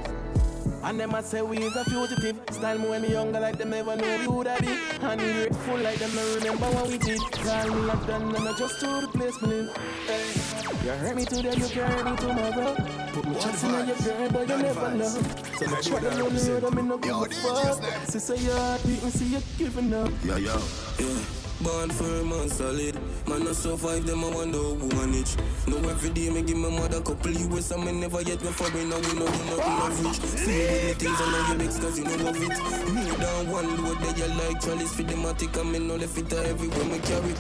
[0.83, 3.71] And them a say we is a fugitive Style me when me younger like them
[3.71, 4.67] never know we woulda be
[5.01, 8.55] And grateful like them no remember what we did Call me like done and I
[8.55, 10.85] just to the place me live hey.
[10.85, 12.75] You hurt me today, you can hurt me tomorrow
[13.13, 16.29] Put me chance in your girl, but you never know So me try to know
[16.29, 20.11] the road, I'm in no a fuck Sister, heart beat me, see you giving up
[20.23, 20.61] Yeah, yeah.
[20.99, 22.95] Yeah Born firm and solid.
[23.27, 25.37] Man, I survive them, I wonder who manage.
[25.67, 28.49] No, every day, me give my mother couple US, and me never yet me.
[28.49, 30.19] Now we know we know we love rich.
[30.19, 32.93] See me with me things, I know you mix, cause you know love it.
[32.93, 36.07] Me down one load, they you like Charlie's for the matic, and me know the
[36.07, 37.31] fit everywhere me carry.
[37.31, 37.39] it.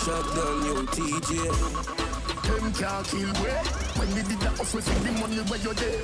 [0.00, 2.00] Shot down, yo, TJ.
[2.48, 3.50] Them can't kill we.
[4.00, 6.00] When we did that off, we the money where you're there.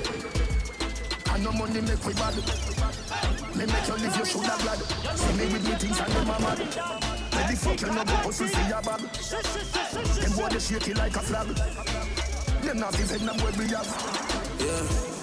[1.33, 2.35] And no money make we bad.
[3.57, 4.79] Me make you live your shoulder glad.
[5.17, 7.06] See me with me things and them a mad.
[7.37, 8.99] Where the fuck you know go see your bag?
[10.21, 11.47] Them boy they shake it like a flag.
[12.63, 14.57] Them not even them where we have.
[14.59, 15.16] Yeah.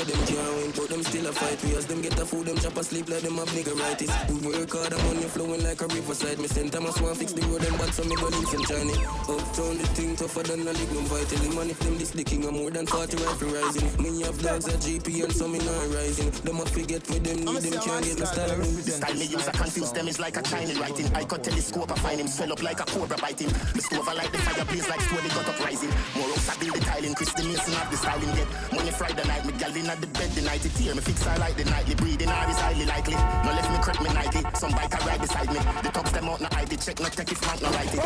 [0.00, 1.62] Them know them can't win, but them still a fight.
[1.62, 4.08] We as them get a food, them chop a sleep like them have niggeritis.
[4.32, 6.38] We work hard, the money flowing like a riverside.
[6.38, 8.96] Me send Thomas one fix the road, them bad, so me go leave some Johnny.
[9.28, 11.52] Uptown, the thing tougher than a lignum vitae.
[11.52, 13.88] Man, if them this the king, I'm more than 40 rifle rising.
[14.00, 16.30] Me have dogs at GP and some me not rising.
[16.48, 18.56] Them a forget with them need, them can't get no style.
[18.56, 21.12] The style me use, I confuse them, is like a Chinese writing.
[21.12, 23.52] I cut telescope, I find him swell up like a cobra biting.
[23.76, 25.92] The stove, I like the fire blaze like stone, they got up rising.
[26.16, 28.48] More I build the tiling, Chris the Mason have the styling get.
[28.72, 31.26] Money Friday night, me gal in at the bed the night it tear me fix
[31.26, 33.18] I like the nightly breathing or is highly likely.
[33.44, 35.58] No left me crack me Nike, some bike I ride beside me.
[35.82, 38.02] The tops them out no ID check, no check if man no write it.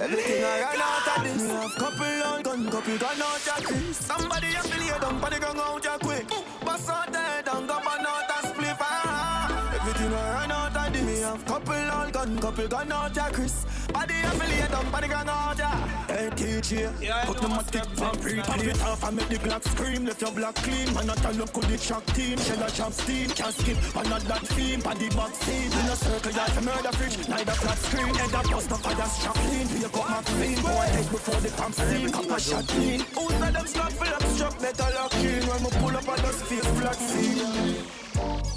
[0.00, 1.42] Everything I run out of this.
[1.42, 3.84] Me have couple on gun, couple gun out your quick.
[3.92, 6.28] Somebody up in here, but they gun out your quick.
[6.64, 8.80] Bust out there, down, go burn out a spliff.
[8.80, 9.76] Ah.
[9.76, 11.02] Everything I run out of this.
[11.04, 13.66] Me have couple on gun, couple gun out your Chris.
[13.92, 15.70] Body affiliate down, body gun out ya.
[16.06, 16.90] Hey DJ,
[17.26, 18.40] put the matic for free.
[18.40, 20.06] Pop it off and make the black scream.
[20.06, 20.94] Let your black clean.
[20.94, 22.38] Man, not a look good the shock team.
[22.38, 23.30] Shell a chop steam.
[23.30, 24.80] Can't skip, man, not that theme.
[24.80, 25.72] Body box scene.
[25.72, 27.28] In a circle, that's a murder fridge.
[27.28, 28.14] Neither flat screen.
[28.14, 29.66] Head up, bust up, fire strap clean.
[29.68, 30.62] Be a cut my clean.
[30.62, 32.10] Go ahead before the pump steam.
[32.10, 33.00] Cup a shot clean.
[33.00, 35.42] Who's that them slap full of struck metal lock in.
[35.48, 38.00] When we pull up on the face black scene.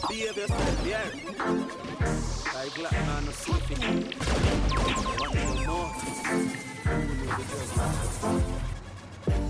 [0.09, 1.07] Behave yourself, yeah.
[2.53, 5.22] Like black man, no sleeping.
[5.73, 5.89] More?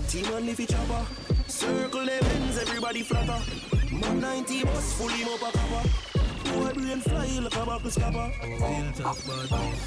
[0.08, 1.04] Team on the chopper.
[1.48, 3.40] Circle the bends, everybody flatter.
[3.92, 5.82] Mach 90 bus, fully up a cover.
[6.52, 8.28] boy brain fly like a buckle scabber.
[8.40, 9.82] Hilltop badness.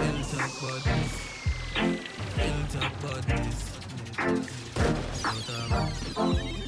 [0.00, 1.12] Hilltop badness.
[2.36, 3.60] Hilltop badness.
[6.16, 6.65] Look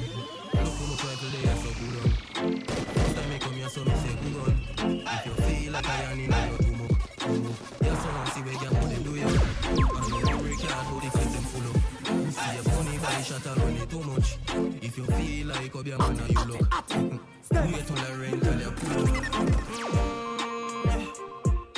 [13.38, 14.38] funny body shot and run it too much.
[14.82, 16.66] If you feel like a man, now you look.
[17.50, 19.14] Wait till I rain, till you pull up.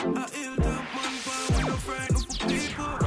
[0.01, 2.99] A hilltop man, power, we no frightened for people.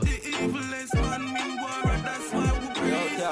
[0.00, 3.24] The evilest man, mean war, and that's why we breathe.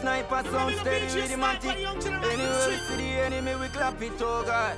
[0.00, 1.76] Sniper sound steady with the matic.
[1.76, 4.76] Anywhere we see the enemy, we clap it, oh God.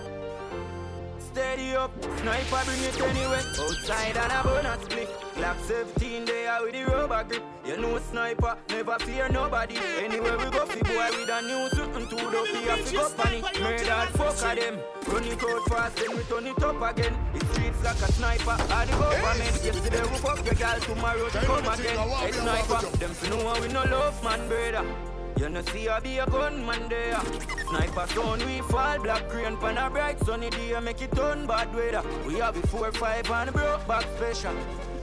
[1.39, 3.39] Steady up, sniper bring it anyway.
[3.63, 5.09] Outside and a bonus split.
[5.37, 7.45] Glock 17 there with the rubber grip.
[7.65, 9.77] You know sniper, never fear nobody.
[10.03, 13.09] Anywhere we go, fi boy with a new suit and two dopey, have to go
[13.17, 13.45] panic.
[13.61, 14.79] Murder, fuck of them.
[15.07, 17.17] Run it out fast, then we turn it up again.
[17.33, 19.63] The streets like a sniper, all the government.
[19.63, 21.99] Yesterday we fuck your girl, tomorrow she come again.
[22.19, 25.18] Hey sniper, them fi know we no love man, brother.
[25.39, 27.21] You know see I be a gunman there
[27.69, 31.73] Sniper sound we fall Black crane pan a bright sunny day Make it turn bad
[31.77, 34.55] weather We have a 4-5 and a broke back special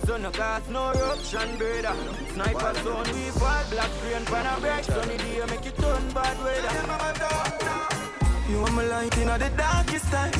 [0.05, 1.95] So no cause no eruption brother
[2.33, 6.38] Sniper sound we fall Black crane pan a bright sunny day Make it turn bad
[6.43, 6.75] weather
[8.49, 10.33] You are my light in the darkest time.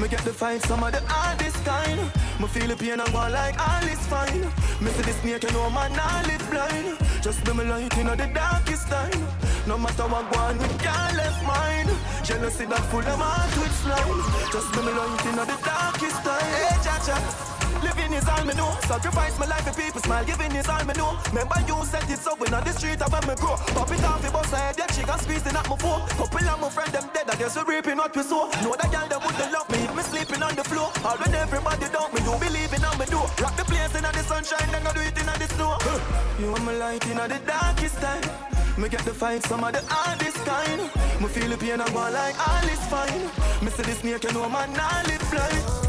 [0.00, 2.00] Me get the fight some of the hardest kind.
[2.40, 4.40] Me feel the pain and go like all is fine.
[4.80, 6.98] Me see the snake, you know man, I live blind.
[7.24, 9.26] Just be my light in the darkest time.
[9.66, 11.88] No matter what go on, we can't left mine.
[12.22, 14.20] Jealousy that full of heart with slime.
[14.52, 16.44] Just be my light in the darkest time.
[16.52, 17.53] Hey, cha cha.
[17.84, 18.72] Living is all me know.
[18.88, 20.24] Sacrifice my life for people smile.
[20.24, 21.18] Giving is all me know.
[21.28, 23.56] Remember you set it up when on the street of when me grow.
[23.76, 26.00] Pop it off, it bust head, yeah, got squeezing at my phone.
[26.16, 28.48] Couple of my friend them dead, I guess we reaping what we sow.
[28.64, 30.90] Know that girl them wouldn't love me me sleeping on the floor.
[31.04, 33.20] All when everybody doubt me, you believing on me do.
[33.42, 35.78] Rock the place in the sunshine, then I do it in the snow.
[36.38, 38.24] You are my light in the darkest time.
[38.76, 40.82] Me get the fight, some of the hardest kind.
[41.20, 43.22] Me feel the pain go like all is fine.
[43.62, 45.83] Me see the snake, you know man, I live blind.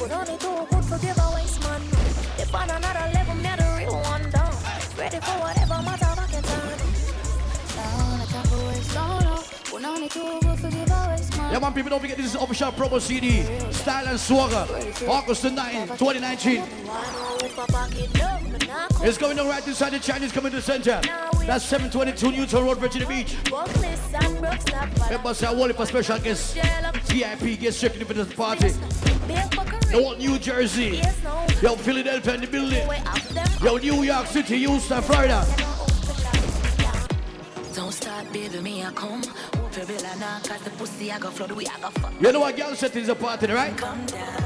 [0.00, 1.82] Put on it too good for giveaways, man.
[2.38, 4.54] If on another level, me the real one down.
[4.96, 6.78] Ready for whatever matter I can turn.
[7.76, 9.44] Down type of waste on.
[9.64, 10.39] Put on it too
[11.50, 13.42] Yeah, man, people don't forget this is official promo CD.
[13.72, 14.66] Style and Swagger.
[15.08, 16.62] August the 9th, 2019.
[19.02, 21.00] It's going on right inside the Chinese Community Center.
[21.46, 23.36] That's 722 Newtown Road, Virginia Beach.
[25.10, 26.54] Remember, say I for special guests.
[27.08, 28.70] VIP guests checking in for this party.
[29.90, 31.02] Whole New Jersey.
[31.60, 32.88] Yo, Philadelphia in the building.
[33.60, 35.44] Yo, New York City, Houston, Florida.
[37.74, 39.22] Don't start, baby, me I come.
[42.20, 43.76] You know what girl set is a party, right?
[43.76, 44.40] Come down.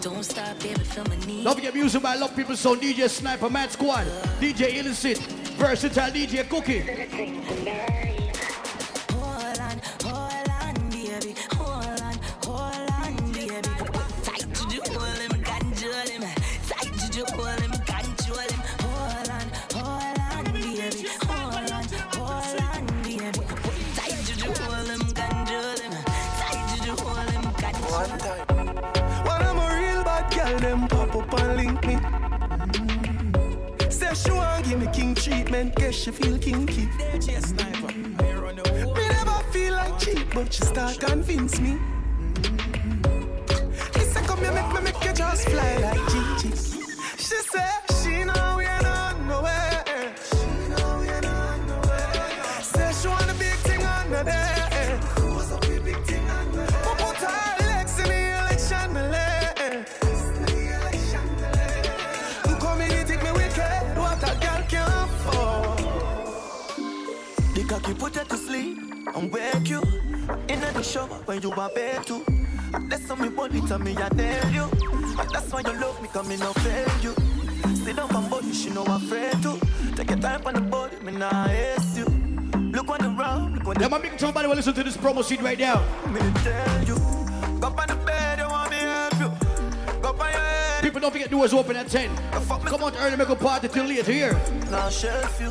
[0.00, 1.44] Don't stop, baby, feel need.
[1.44, 4.06] Don't music by Love People Sound, DJ Sniper, Mad Squad,
[4.40, 5.18] DJ Illicit,
[5.58, 8.17] Versatile DJ Cookie.
[30.38, 31.96] Girl, them pop up and link me.
[33.90, 36.88] Say she want give me king treatment, guess she feel kinky.
[38.96, 41.78] Me never feel like cheap, but she start convince me.
[70.78, 72.24] In the shower when you are bed too.
[72.88, 74.66] That's how me body tell me I nail you.
[75.32, 77.14] That's why you love me, come me no fail you.
[77.74, 79.58] Sit down on body, she know I'm afraid to.
[79.96, 82.04] Take your time on the body, me nah ace you.
[82.72, 84.96] Look on the round, look on the Yeah, man, make somebody will listen to this
[84.96, 85.82] promo CD right now.
[86.12, 86.96] me tell you.
[87.60, 89.30] Go on the bed, you want me help you.
[90.00, 92.08] Go on your head, People don't forget doors open at 10.
[92.66, 94.32] Come on early, make a party till late here.
[94.70, 95.50] now shelf you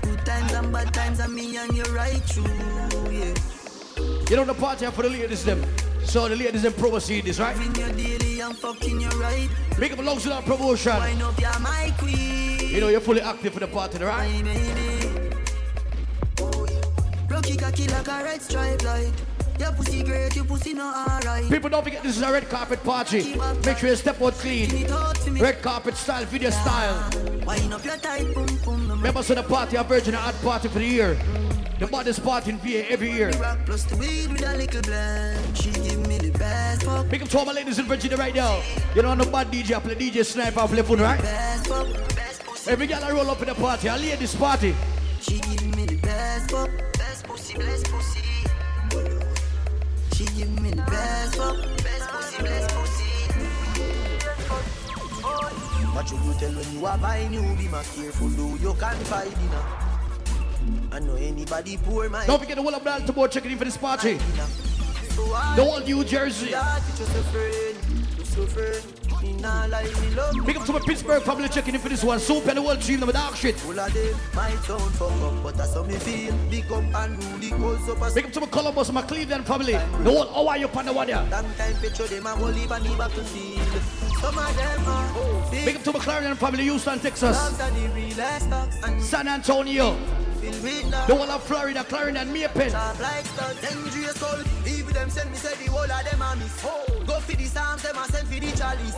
[0.31, 2.45] Times and bad times, and me and you right true,
[3.11, 3.33] yeah.
[4.29, 5.61] You know the party for the ladies them.
[6.05, 7.53] So the ladies them proceed this, right?
[7.57, 9.49] You daily fucking you right.
[9.77, 10.93] Make up a long our promotion.
[10.93, 12.69] Up, you're my queen.
[12.69, 14.31] You know you're fully active for the party, right?
[14.31, 15.35] My baby.
[16.39, 17.35] Oh, yeah.
[17.35, 19.11] Rocky cocky like a red stripe light.
[19.59, 21.49] Your pussy great, your pussy not alright.
[21.49, 23.35] People don't forget this is a red carpet party.
[23.65, 24.87] Make sure you step out clean.
[25.37, 27.30] Red carpet style, video style.
[27.45, 29.01] Wind up your tight boom boom.
[29.01, 31.17] Members of the party are Virgin Art Party for the year.
[31.79, 33.31] The baddest party in VA every year.
[33.65, 35.57] Plus the weed with a little blend.
[35.57, 37.09] She give me the best fuck.
[37.09, 38.61] Big up to all my ladies in Virginia right now.
[38.93, 41.19] You know, I'm the bad DJ, I play DJ Sniper, I play phone, right?
[41.19, 42.71] Best fuck, best pussy.
[42.71, 44.75] Every girl I roll up in the party, I lead this party.
[45.21, 46.69] She give me the best fuck,
[46.99, 48.21] best pussy, best pussy.
[50.13, 53.00] She give me the best fuck, best pussy, best pussy.
[55.93, 58.97] What you go tell when you are buying you be my careful though you can't
[59.07, 59.63] find dinner.
[60.91, 62.25] I know anybody poor man.
[62.27, 64.13] Don't forget the whole of Baltimore checking in for this party.
[64.15, 66.47] The whole New Jersey.
[70.45, 72.19] Big up to my Pittsburgh family checking in for this one.
[72.19, 73.61] Soup and the whole team with dark shit.
[73.65, 76.33] All of them might sound fuck up, but that's how me feel.
[76.49, 79.45] Big up and rule the goals up Big up to my Columbus and my Cleveland
[79.45, 79.73] family.
[79.73, 81.17] The whole how are you on the one there?
[81.29, 84.00] Long time picture them a whole heap and the battlefield.
[84.21, 85.65] Some of them are big.
[85.65, 87.35] Big up to my Clarion family, Houston, Texas.
[87.35, 89.95] Dogs are the realest dogs and San Antonio.
[90.39, 91.07] feel with love.
[91.07, 92.61] The whole of Florida, Clarion and Maple.
[92.61, 94.39] Like studs, dangerous soul.
[94.67, 96.61] Even them send me say the whole of them a miss.
[96.61, 98.95] Go for the psalms, them a send for the chalice.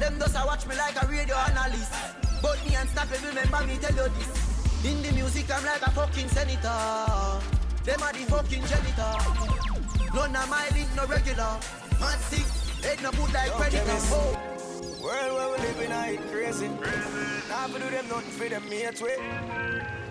[0.00, 1.92] Them just a watch me like a radio analyst.
[2.40, 4.84] But me and unstoppable, remember me tell you this.
[4.88, 7.44] In the music, I'm like a fucking senator.
[7.84, 9.12] Them are the fucking janitor.
[10.14, 11.60] None of my link no regular.
[12.00, 12.48] Man sick,
[12.82, 14.51] head no put like predator.
[15.02, 16.68] World where we live in, I ain't crazy.
[17.48, 19.16] Now for do them nothing for them mates way.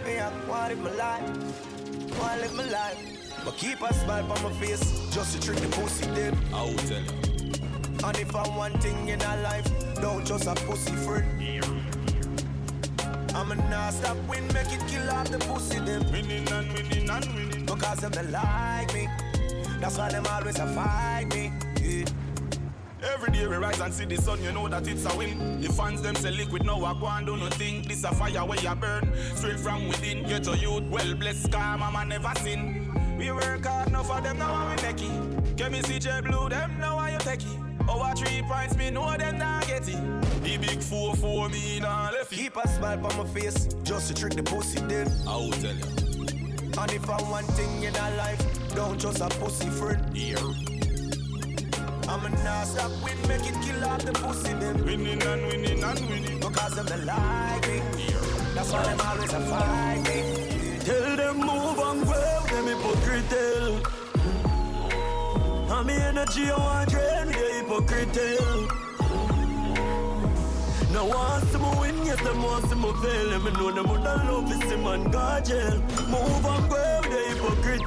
[0.05, 2.97] Me I want live my life, want live my life.
[3.45, 6.37] But keep a smile on my face, just to trick the pussy them.
[6.53, 7.31] I will tell you.
[8.03, 9.65] And if I'm one thing in a life,
[10.01, 11.25] don't just a pussy friend.
[13.33, 16.03] I'ma not stop win, make it kill off the pussy them.
[16.11, 17.65] Winning and winning and winning.
[17.65, 19.07] Because them they like me.
[19.79, 21.53] That's why them always a fight me.
[21.81, 22.05] Yeah.
[23.03, 25.59] Every day we rise and see the sun, you know that it's a win.
[25.59, 27.81] The fans them say liquid, now I go and do nothing.
[27.81, 30.23] This a fire where you burn, straight from within.
[30.23, 33.17] Get your youth, well blessed, car mama never sin.
[33.17, 35.55] We work hard, enough for them now we make it.
[35.55, 37.89] Get me CJ Blue, them now I you take it.
[37.89, 40.43] Over three points, me know them not get it.
[40.43, 42.35] The big four for me nah left it.
[42.35, 45.07] Keep a smile on my face, just to trick the pussy them.
[45.27, 45.85] I will tell you.
[46.77, 50.01] And if I one thing in a life, don't just a pussy friend.
[52.11, 52.19] Here.
[52.19, 54.85] I'ma not stop win, make it kill off the pussy them.
[54.85, 56.39] Winning and winning and winning.
[56.39, 57.81] Because them they like me.
[58.53, 60.79] That's why them always a fight me.
[60.79, 63.81] Tell them move and grow, them hypocrite tell.
[65.77, 68.67] And me energy I want drain with the hypocrite tell.
[70.93, 73.27] Now want some win, yes them want some fail.
[73.27, 75.79] Let me know them would love is the man God jail.
[76.09, 77.85] Move and grow with the hypocrite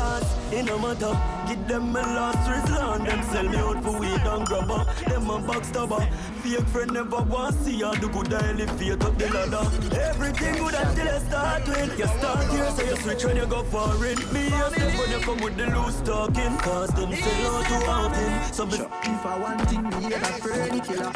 [0.00, 1.12] Cause it no matter,
[1.46, 3.04] give them my last resort.
[3.06, 4.82] Them sell me out for weed and grabber.
[5.08, 6.02] Them a backstabber.
[6.40, 9.64] Fake friend never want see you do good I elevate up the ladder.
[10.08, 11.98] Everything good until you start with.
[11.98, 14.18] You start here, so you switch when you go foreign.
[14.32, 16.56] Me a step when you come with the loose talking.
[16.64, 18.54] Cause them sell out too often.
[18.54, 21.12] So me If I want thing, me that friend killer.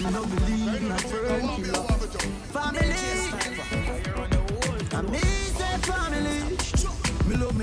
[0.00, 1.84] Me no believe in a friend killer.
[2.56, 3.21] Family,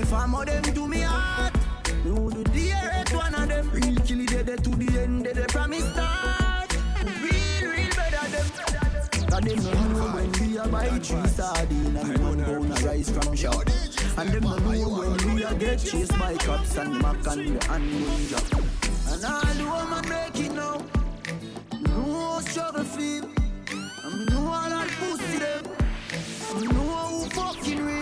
[0.00, 1.54] Me me them do me heart.
[2.04, 3.70] Me would do the earth one of them.
[3.70, 6.72] Real kill it dead to the end, from me start.
[7.20, 8.46] Real, real better them.
[9.30, 13.10] And them no know when we a buy three sardine and one pound of rice
[13.10, 13.68] from shop.
[14.16, 17.72] And them no know when we a get chased by cops and mac and the
[17.72, 18.40] and ninja.
[19.12, 20.82] And all the woman it now.
[21.92, 23.26] How struggle feel.
[23.26, 25.64] Me know all that pussy them.
[26.58, 27.99] Me know who fucking real.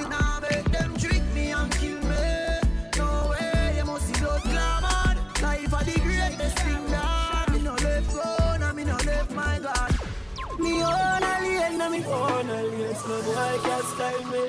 [11.88, 12.96] Na me own alien.
[13.08, 14.44] No boy can't style me.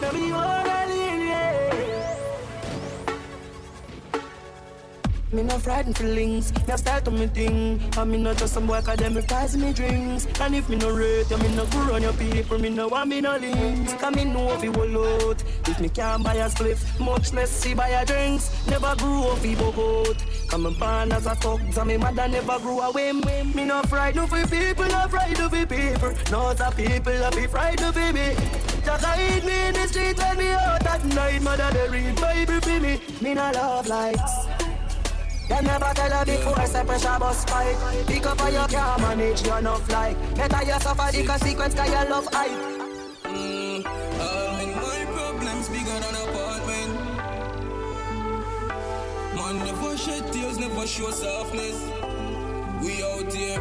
[0.00, 1.75] Na me own alien, yeah.
[5.32, 7.82] Me no frightened feelings, me a style to me thing.
[7.98, 10.26] And me not just some boy cause them reprise me drinks.
[10.40, 12.58] And if me no rate you, me no go run your people.
[12.60, 13.92] Me no want me no links.
[13.94, 15.42] Cause me know if you will out.
[15.66, 18.50] If me can't buy a spliff, much less see buy a drinks.
[18.68, 20.24] Never grew up he out.
[20.48, 23.10] Come and born as a thug, so me mother never grew away.
[23.12, 26.12] Me no frightened for people, no frightened for people.
[26.30, 28.36] No the people that be frightened for me.
[28.84, 31.42] Just hide me in the street when me out at night.
[31.42, 33.00] Mother they read Bible for me.
[33.20, 34.75] Me no love likes.
[35.48, 39.46] Them never tell her before, say pressure bus spike Pick up how you can't manage,
[39.46, 42.50] you enough like Better you suffer the consequence, cause you love hype
[43.24, 44.66] mm, my
[49.36, 51.80] Man never shed tears, never show softness.
[52.82, 53.60] We out here.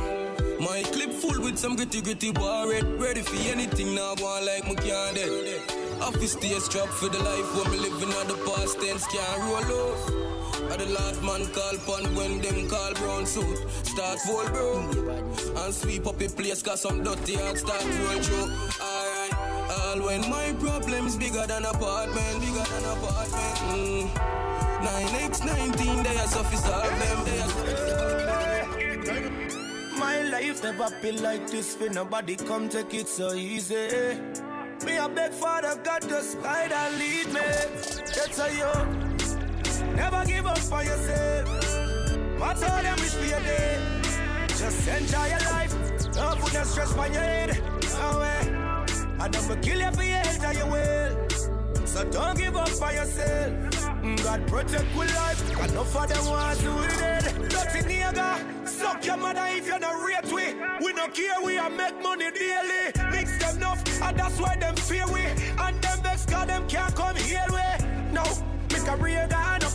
[0.59, 4.65] My clip full with some gritty gritty bar Ready for anything now, go on like
[4.65, 5.61] me can't dead
[6.01, 9.05] Office stay strapped for the life when me living at the past tense.
[9.07, 13.57] Can't roll off I the last man call pun when them call brown suit.
[13.83, 14.79] Start full bro.
[15.63, 18.51] And sweep up the place cause some dirty and start roll through.
[18.79, 19.33] Alright.
[19.75, 23.57] All when my problems bigger than apartment, bigger than apartment.
[23.75, 24.09] Mm.
[24.85, 27.25] 9x19, they are suffice solve them.
[27.25, 27.49] They are
[29.97, 34.19] My life never been like this for nobody come take it so easy.
[34.85, 37.41] Me a beg Father God just guide and lead me.
[37.41, 39.04] That's how you
[39.95, 41.47] Never give up for yourself.
[42.39, 43.79] What's all them wish for your day?
[44.47, 45.73] Just enjoy your life.
[46.13, 47.61] Don't put no stress on your head.
[47.99, 48.65] No way.
[49.19, 51.29] I don't kill you for your head your will.
[51.85, 53.53] So don't give up for yourself.
[54.03, 55.69] Mm, God protect your life.
[55.69, 57.23] Enough of them want to it dead.
[57.49, 58.67] Dirty nigga.
[58.67, 60.85] Suck your mother if you're not rate we.
[60.85, 62.91] We don't care, we are make money daily.
[63.11, 65.21] Mix them enough, and that's why them fear we.
[65.21, 68.11] And them vex, cause them can't come here we.
[68.11, 68.23] No,
[68.73, 69.65] me career gone up.
[69.65, 69.74] Song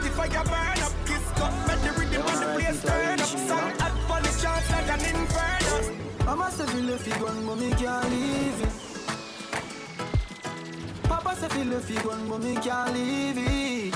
[0.00, 0.92] streets, what if burn up?
[1.06, 3.26] Kiss cut, make the rhythm on the place turn up.
[3.26, 5.76] Song hot for the chance like an inferno.
[6.24, 8.72] Mama say feel if you gone, but me can't leave it.
[11.04, 13.94] Papa say feel if you gone, but me can't leave it.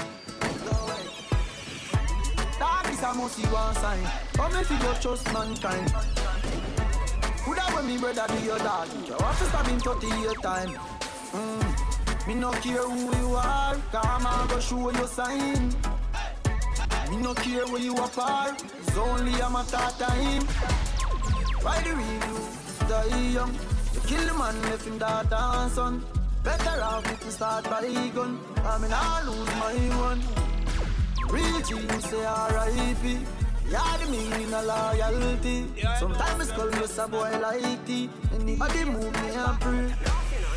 [2.59, 4.07] Dog is a must see one sign.
[4.35, 5.93] Come if you go trust mankind.
[7.45, 8.89] Could have when me brother be your dad?
[9.07, 10.79] You have to stop in 30 year time.
[11.33, 12.27] Mm.
[12.29, 15.75] Me no care who you are, come and go show your sign.
[17.13, 20.45] Me no care where you are, it's only a matter of time.
[21.61, 23.53] Why the you die young?
[23.93, 26.05] You kill the man, left him daughter and son.
[26.43, 27.83] Better off if you start by
[28.15, 28.41] gun.
[28.65, 30.23] I mean, I lose my one.
[31.29, 33.19] Real G, say R.I.P.
[33.69, 35.67] Yeah, the meaning of loyalty.
[35.99, 38.09] Sometimes it's called just a boy like tea.
[38.41, 39.89] Anybody move me and pray.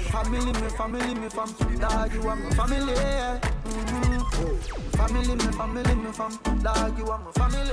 [0.10, 1.80] Family, me family, me fam.
[1.80, 2.93] Dog, you are my family.
[2.93, 4.05] Yeah.
[4.36, 4.89] Mm-hmm.
[4.97, 6.59] Family, me family, me fam.
[6.61, 7.71] Dog, you are my family.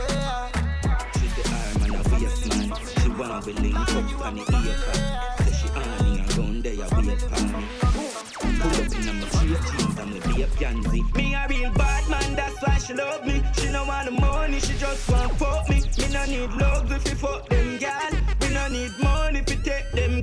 [1.18, 2.78] She's the arm and a waist man.
[3.02, 3.88] She want to link up
[4.22, 4.78] on the ear
[5.42, 7.64] Say she on me and run there, wait for me.
[8.38, 11.02] Pull up in my straight jeans and me be a pansy.
[11.16, 13.42] Me a real bad man, that's why she love me.
[13.58, 15.82] She no want the money, she just want fuck me.
[15.98, 18.10] Me no need love if you fuck them gal.
[18.40, 20.20] We no need money if you take them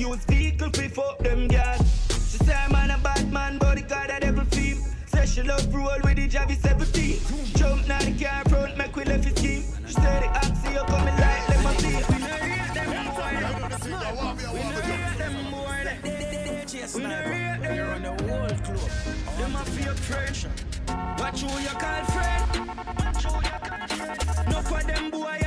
[0.00, 1.76] use vehicle fi fuck them gal.
[2.08, 4.78] She say I'm a bad man, bodyguard at every film.
[5.06, 7.18] Say she love roll with the Javi 17.
[7.56, 9.62] Jump now the car front, make we left his scheme.
[9.86, 11.88] She say the oxy, you coming like, let my see.
[11.88, 13.32] We no rate them boy.
[14.54, 15.84] We no rate them boy.
[16.94, 17.76] We no rate them.
[17.76, 18.90] You're on the whole club.
[19.38, 20.36] Them a fake friend.
[21.18, 22.42] Watch who you call friend.
[22.98, 24.48] Watch who you call friend.
[24.48, 25.38] No for them boy,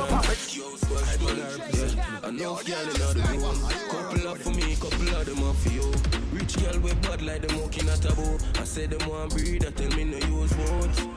[0.00, 0.84] up and with
[2.24, 3.60] Enough girl in the room.
[3.90, 5.56] Couple up for me, couple of them up.
[6.32, 8.60] Rich girl with bad like walking at a.
[8.60, 11.08] I said them want breed, I tell me no use words.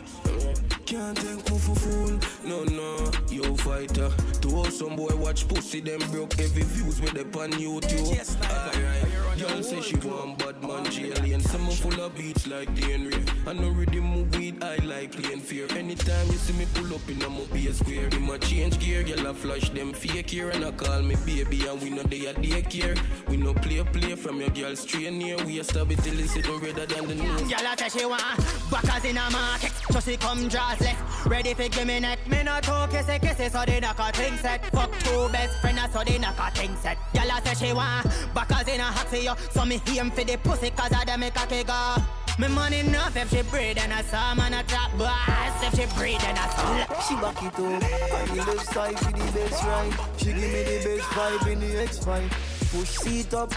[0.85, 4.11] Can't take for fool, no no, yo fighter.
[4.41, 8.17] To some boy watch pussy, them broke every views with them on YouTube.
[8.43, 13.23] Alright, girl say she want bad man jail and some full of beats like Henry.
[13.45, 15.67] I know rhythm move weed, I like playing fear.
[15.71, 19.27] Anytime you see me pull up in a mobile square, in my change gear, girl
[19.27, 22.33] I flush them fake here and I call me baby and we know they are
[22.33, 22.97] daycare.
[23.29, 25.37] We no play play from your girl straight near.
[25.45, 27.41] We a stab it till it's sitting redder than the news.
[27.41, 28.37] Girl, I tell she want
[28.71, 31.25] backers in a market, so she come draws left.
[31.27, 34.37] Ready for give me neck, me not talk kissy kissy, so they knock a thing
[34.37, 34.65] set.
[34.67, 36.97] Fuck two best friends, so they knock a thing set.
[37.13, 40.69] Girl, I tell she want backers in a hot so me aim for the pussy,
[40.71, 42.03] cause I dem make a kick off.
[42.39, 45.97] Me money enough if she breathe and I saw man a top boss if she
[45.97, 46.99] breathe and I saw.
[47.01, 49.93] She back it up on the left side for the best right.
[50.17, 52.29] She give me the best vibe in the X5.
[52.71, 53.51] Push seat up,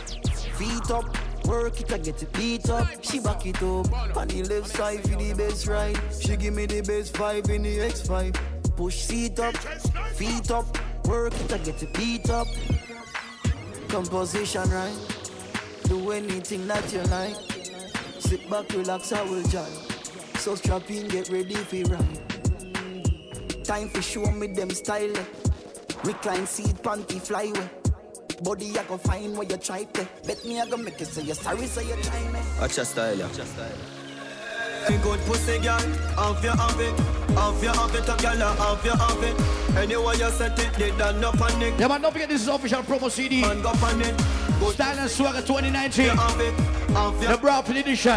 [0.56, 1.14] feet up.
[1.46, 2.88] Work it, I get it beat up.
[3.02, 5.98] She back it up on the left side for the best right.
[6.18, 8.34] She give me the best vibe in the X5.
[8.76, 9.56] Push seat up,
[10.14, 10.78] feet up.
[11.06, 12.46] Work it, I get it beat up.
[13.88, 15.19] Composition right.
[15.90, 17.34] Do anything that you like.
[18.20, 19.66] Sit back, relax, I will join.
[20.38, 23.64] So strap in, get ready for ride.
[23.64, 25.12] Time for show me them style.
[26.04, 27.68] Recline seat, panty flyway.
[28.44, 30.08] Body I go find where you try to.
[30.28, 32.38] Bet me I go make you say you sorry, so you try me.
[32.60, 33.99] Watch your style, yeah.
[34.86, 36.98] Hey, good pussy girl, have you have it,
[37.36, 39.76] have you have it, a girl, have you have it.
[39.76, 41.74] Anyway you set it, they done no panic.
[41.78, 43.42] Yeah, man, don't forget this is official promo CD.
[43.42, 44.18] Man, go panic.
[44.72, 46.06] Style and Swagger 2019.
[46.06, 48.16] The Brooklyn edition.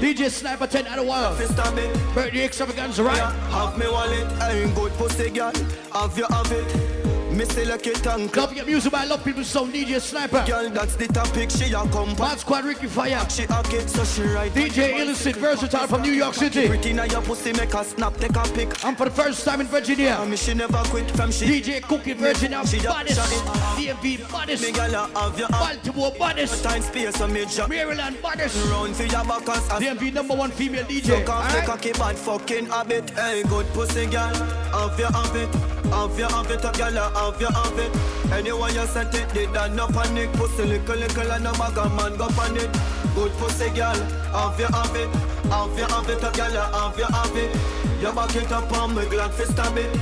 [0.00, 1.38] DJ Sniper 10 out of wild.
[1.38, 3.18] Birthday extravaganza, right?
[3.18, 5.52] Have me wallet, Ain't good pussy girl,
[5.92, 6.95] have you have it.
[7.36, 10.42] Me like it and Love your music, I love people so DJ Sniper.
[10.46, 13.28] Girl, that's the topic, she a come Bad Squad Ricky Fire.
[13.28, 14.50] She a get so she right.
[14.52, 16.66] DJ Illicit, versatile from New York City.
[16.66, 18.82] Pretty now your pussy make a snap, take a pic.
[18.84, 20.24] I'm for the first time in Virginia.
[20.24, 21.44] Me she never quit from she.
[21.46, 23.18] DJ Cookie Virginia, She a- baddest.
[23.18, 24.62] a- DMV, baddest.
[24.62, 26.64] Me girl, a have you Baltimore, baddest.
[26.64, 27.68] Time space a major.
[27.68, 28.56] Maryland, baddest.
[28.70, 31.20] Round for your back as DMV number one female DJ.
[31.20, 31.66] Fuck off the Alright?
[31.68, 33.10] cocky bad fucking habit.
[33.10, 34.34] Hey, good pussy girl,
[34.72, 35.54] have you have it?
[35.86, 38.32] Have you have it, a girl, have you have it?
[38.32, 40.32] Anyone you set it, they done no panic.
[40.34, 42.70] Pussy little little and no bag a man go pan it.
[43.14, 43.98] Good pussy girl,
[44.34, 45.08] have you have it?
[45.50, 47.56] Have you have it, a girl, have you have it?
[48.00, 49.92] You back it up on me glad for stab it.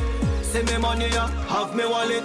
[0.42, 2.24] See me money, yeah, have me wallet.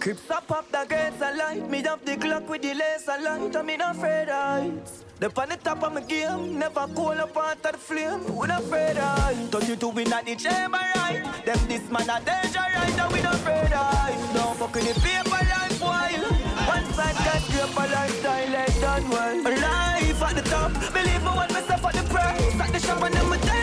[0.00, 3.54] Crips up up the gates a light Me have the clock with the laser light
[3.54, 7.60] I'm in afraid heights The on the top of my game Never cool up of
[7.60, 8.24] the flame.
[8.34, 11.20] We not afraid heights Turn you to win at the chamber right?
[11.44, 12.98] Them this man a danger right?
[12.98, 16.24] And we not afraid heights Don't the paper life while
[16.72, 19.44] One side skyscraper lifestyle like done well.
[19.44, 22.60] Life at the top Believe me when myself at the price.
[22.60, 23.59] At the shop and them a tell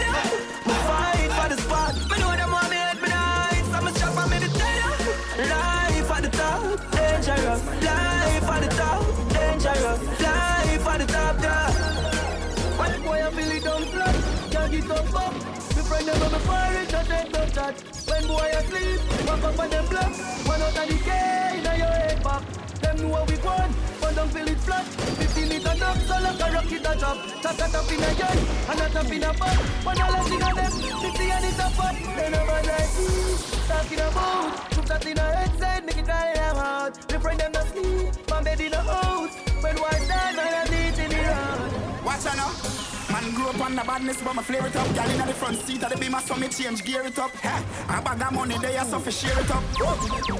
[14.92, 15.34] up up.
[15.76, 17.76] Me friend them on the fire, it just ain't no chat.
[18.08, 20.12] When boy asleep, walk up on them block.
[20.48, 22.44] One out of the K, now your head back.
[22.82, 23.74] Them know how we going.
[24.00, 24.86] But don't feel it flat.
[24.86, 27.18] 15 meter up, so like a rocket a drop.
[27.42, 29.58] Tap a tap in a yard, and a tap in a butt.
[29.84, 31.96] When all I see of them, 50 and it's a pot.
[32.16, 33.28] They never like
[33.68, 37.08] Talking about, put that in a headset, make it dry them out.
[37.08, 39.36] The friend them not sleep, my bed in the house.
[39.62, 42.06] When white down, I need in the road.
[42.06, 42.97] Watch out now.
[43.22, 44.86] Man grew up on the badness, but my flare it up.
[44.93, 47.32] Girl in the front seat of the beamer, so me change gear it up.
[47.38, 49.63] Ha, I bag of money there, so for share it up.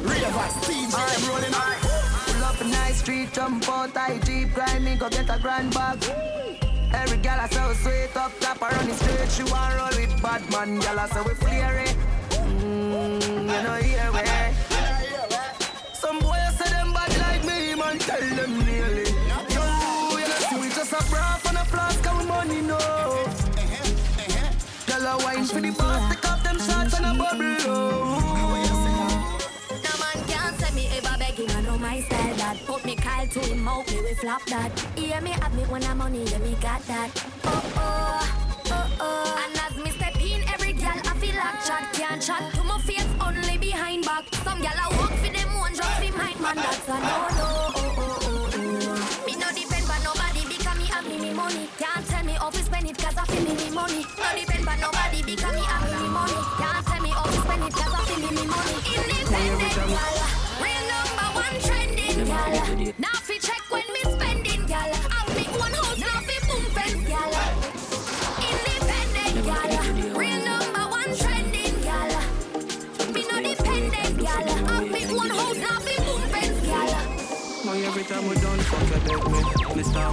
[0.05, 1.73] Ravers, CJ, I'm rolling up.
[2.28, 5.73] Pull up a nice street, jump out, I jeep, grind me, go get a grand
[5.73, 6.03] bag.
[6.93, 10.47] Every gal I so sweet up top around the street, she want roll with bad
[10.51, 10.78] man.
[10.80, 11.95] Gal I say we flare it.
[12.30, 14.21] Mm, you know here we.
[15.95, 17.97] Some boys say them bad like me, man.
[17.97, 19.09] Tell them nearly.
[19.09, 19.65] Yo,
[20.13, 21.47] you know see we just a bra
[22.48, 22.78] money, no.
[24.88, 27.56] Gal a wine for the boss, take off them shots and a bubble.
[27.70, 28.18] Oh.
[29.84, 33.28] No man can't say me ever begging, I know my style that Put me Kyle
[33.28, 36.38] to him out, me we flop that Hear me have me when I'm money, yeah
[36.39, 37.12] me got that
[37.43, 41.93] Oh oh, oh oh And as me step in, every gal I feel like chat
[41.93, 45.76] Can't chat to my face, only behind back Some gal I walk for them one,
[45.76, 47.57] just be mind man That's a no no,
[58.95, 59.78] Independent
[60.64, 62.18] Real number one trending
[62.97, 64.62] Now fi check when spending
[65.36, 66.64] me one now fi boom
[68.51, 69.36] Independent
[70.18, 71.76] Real number one trending
[73.14, 76.22] Me no dependent me one now fi boom
[77.86, 78.58] every time we done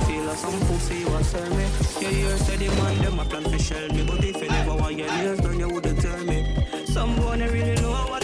[0.09, 1.67] me some pussy sell me
[2.01, 4.97] You hear say the man them plan for shell me But if you never want
[4.99, 6.39] your nails done you wouldn't tell me
[6.87, 8.24] Some boy they really know what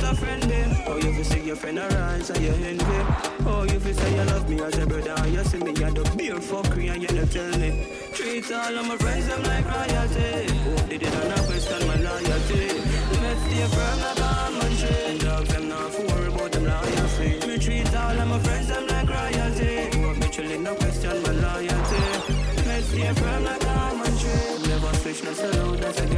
[1.25, 2.99] fi see your friend arise and you envy.
[3.47, 5.95] Oh you fi say you love me as a brother And you see me at
[5.95, 7.87] the beer fuckery and you not tell me.
[8.15, 10.53] Treat all of my friends them like royalty.
[10.65, 12.65] Hope they didn't have question my loyalty.
[13.23, 17.47] Let's stay firm like almond tree Dogs them not for worry about them loyalty.
[17.47, 19.73] Me treat all of my friends them like royalty.
[20.01, 22.03] Hope me chillin' no question my loyalty.
[22.67, 26.10] Let's stay firm like almond tree Never switch no out that's a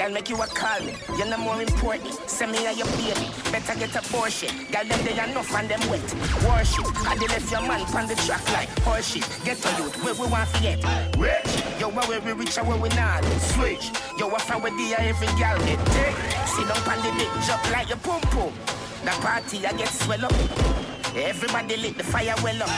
[0.00, 0.94] Girl, make you a call me.
[1.18, 2.14] You're no more important.
[2.26, 3.28] Send me a your baby.
[3.52, 4.48] Better get a Porsche.
[4.72, 6.00] Girl, them they enough and them wet.
[6.48, 6.88] Worship.
[7.04, 9.28] I they left your man on the track like horseshit.
[9.44, 10.78] Get a youth where we want to get
[11.18, 11.52] rich.
[11.78, 13.22] Yo, where we reach and where we not.
[13.52, 13.92] Switch.
[14.18, 16.16] Yo, what from with the every girl get take.
[16.48, 18.54] Sit down on the dick, jump like a pum pum.
[19.04, 20.32] The party I get swell up.
[21.14, 22.70] Everybody lit the fire well up.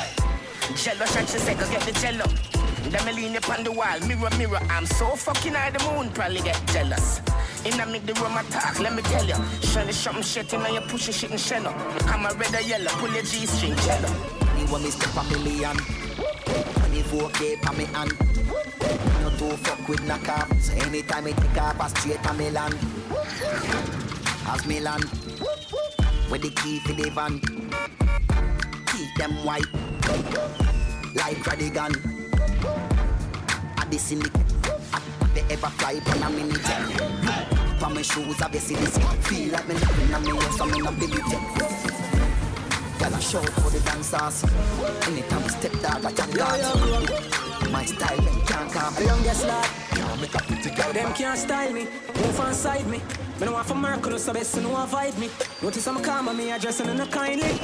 [0.75, 2.62] Jello shot she say go get the jello.
[2.91, 4.61] Then me lean upon the wall, mirror, mirror.
[4.68, 7.20] I'm so fucking high, the moon probably get jealous.
[7.64, 9.37] In a make the room attack, let me tell ya.
[9.61, 11.76] Shiny something shit in you pushing shit and shell up.
[12.07, 14.09] I'm a red or yellow, pull your G string, jello.
[14.59, 15.76] You want me step a million.
[16.83, 18.12] And if okay, pa me hand.
[19.22, 20.53] No to fuck with knock off.
[20.61, 22.72] So anytime I take off, I straight to Milan.
[24.47, 25.01] As Milan.
[26.30, 27.41] With the key for the van.
[28.87, 29.72] Keep them white.
[31.14, 32.12] Like Radigan.
[33.78, 34.47] At the syndicate.
[35.34, 36.82] They ever fly on a mini jet.
[37.80, 38.99] For my shoes, I see this.
[39.26, 41.43] Feel like me living on me house, I'm in a billy jet.
[42.99, 44.45] Girl, I shout for the dancers.
[45.09, 47.70] Anytime we step down, I can dance.
[47.70, 48.95] My style, them can't come.
[48.95, 49.68] The youngest lad.
[50.20, 50.93] Make a pretty girl.
[50.93, 51.86] Them can't style me.
[52.14, 52.99] Move on side me.
[53.40, 55.28] Me no want for Mercury, so best know avoid me.
[55.61, 57.59] Notice I'm calm and me addressing in a kindly.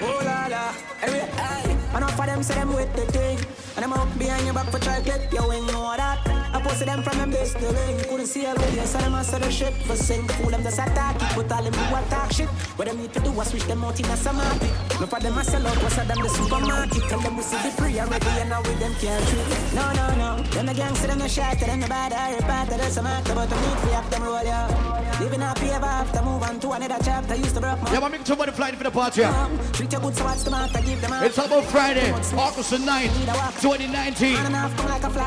[0.00, 0.72] Oh la la.
[1.02, 1.77] Anyway, aye.
[1.96, 3.38] Enough of them say them with the thing.
[3.76, 5.32] And them up behind your back for try clip.
[5.32, 6.37] You ain't know that.
[6.52, 8.08] I posted them from them base to link.
[8.08, 10.26] Couldn't see a video, so them answer the oh, shit for sing.
[10.28, 12.48] Fool them just attack it, but all them do attack shit.
[12.76, 14.70] What them need to do is switch them out in a somatic.
[15.00, 17.02] No for them I sell out, what's them the supermarket.
[17.08, 19.74] Tell them we see the free already, and now with them can't treat.
[19.74, 20.42] No, no, no.
[20.50, 23.52] Them the gangster, them the shot, them the bad, I repart, that's a matter, but
[23.52, 25.18] I need to have them roll, yeah.
[25.20, 27.34] Living happy ever after, move on to another chapter.
[27.34, 29.20] Used to broke my Yeah, man, make somebody flying for the party.
[29.20, 29.48] yeah.
[29.72, 30.80] Treat your good, so what's the matter?
[30.80, 34.36] Give them It's about Friday, August the 9th, 2019.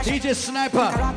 [0.02, 1.11] DJ Sniper,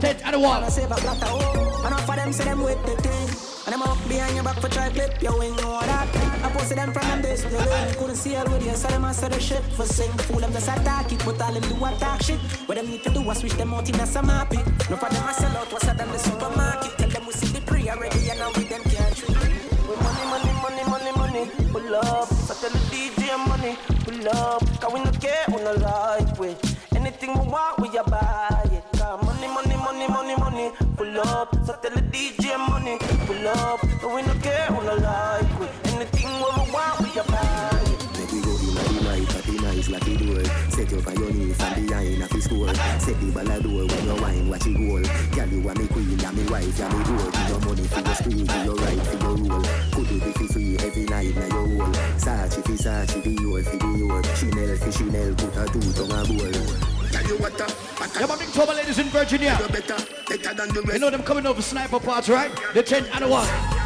[0.00, 0.56] Ted and the wall.
[0.64, 3.28] Enough of them say them with the thing.
[3.66, 6.08] And them up behind your back for try clip, you ain't know that.
[6.42, 7.96] I posted them from them days to.
[7.98, 10.10] Couldn't see all with you, so them answer the shit for sing.
[10.24, 12.38] Fool them just attack it, but all them do attack shit.
[12.66, 14.56] What them need to do is switch them out in a some happy.
[14.88, 16.96] No for them I sell out, what's them the supermarket.
[16.96, 19.36] Tell them we see the pre already, and now with them can't treat.
[19.36, 22.28] Money, money, money, money, money, pull up.
[22.28, 24.64] So tell the DJ money, pull up.
[24.80, 26.56] Cause we no care, we no like we.
[26.96, 28.59] Anything we want, we a buy
[31.26, 31.54] up.
[31.66, 33.80] So tell the DJ money, pull up.
[34.00, 35.66] But we no care who no like we.
[35.92, 37.70] Anything we want, we a buy.
[38.16, 40.44] Let go in the night, happy nice like it door.
[40.70, 42.74] Set up on your knee from behind of his score.
[42.98, 45.04] Set the ball a door when you wine, watch it roll.
[45.34, 47.30] Girl, you are me queen, I'm me wife, I'm me door.
[47.30, 49.64] Give your money for your screen, give your right for your rule.
[49.92, 51.94] Could you be free every night, now your whole.
[52.16, 54.22] Sachi fi Sachi, be your fi be your.
[54.36, 56.99] Chanel fi Chanel, put a two tongue a bowl.
[57.12, 57.68] Tell you what, uh,
[58.18, 59.58] Yeah, my big trouble ladies in Virginia.
[59.60, 62.50] You know them coming over sniper parts, right?
[62.74, 63.80] The 10 and the 1.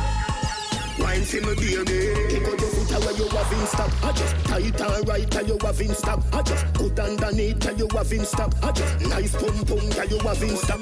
[0.98, 4.36] Wine for me baby Kick out your foot where you have in stock I just
[4.46, 8.12] tight and right and you have in stock I just put underneath and you have
[8.12, 10.80] in stock I just nice pum pum and you have in stock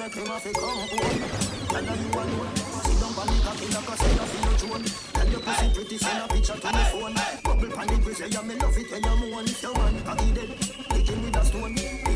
[5.12, 7.14] Tell your pussy pretty, send a picture to my phone.
[7.44, 9.44] Bubble pan the grizzly, yeah, me love it when you moan.
[9.44, 10.61] If your man cocky dead,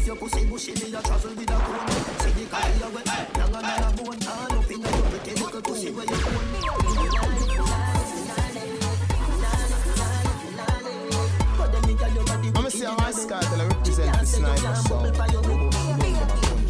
[0.07, 1.89] If your pussy bushy, me a travel with a cone.
[2.23, 4.21] See the cocky you wet, longer than a bone.
[4.23, 6.47] Turn up in your pretty little pussy where you own.
[12.55, 15.17] I'ma say how I Scott I represent the sniper sound.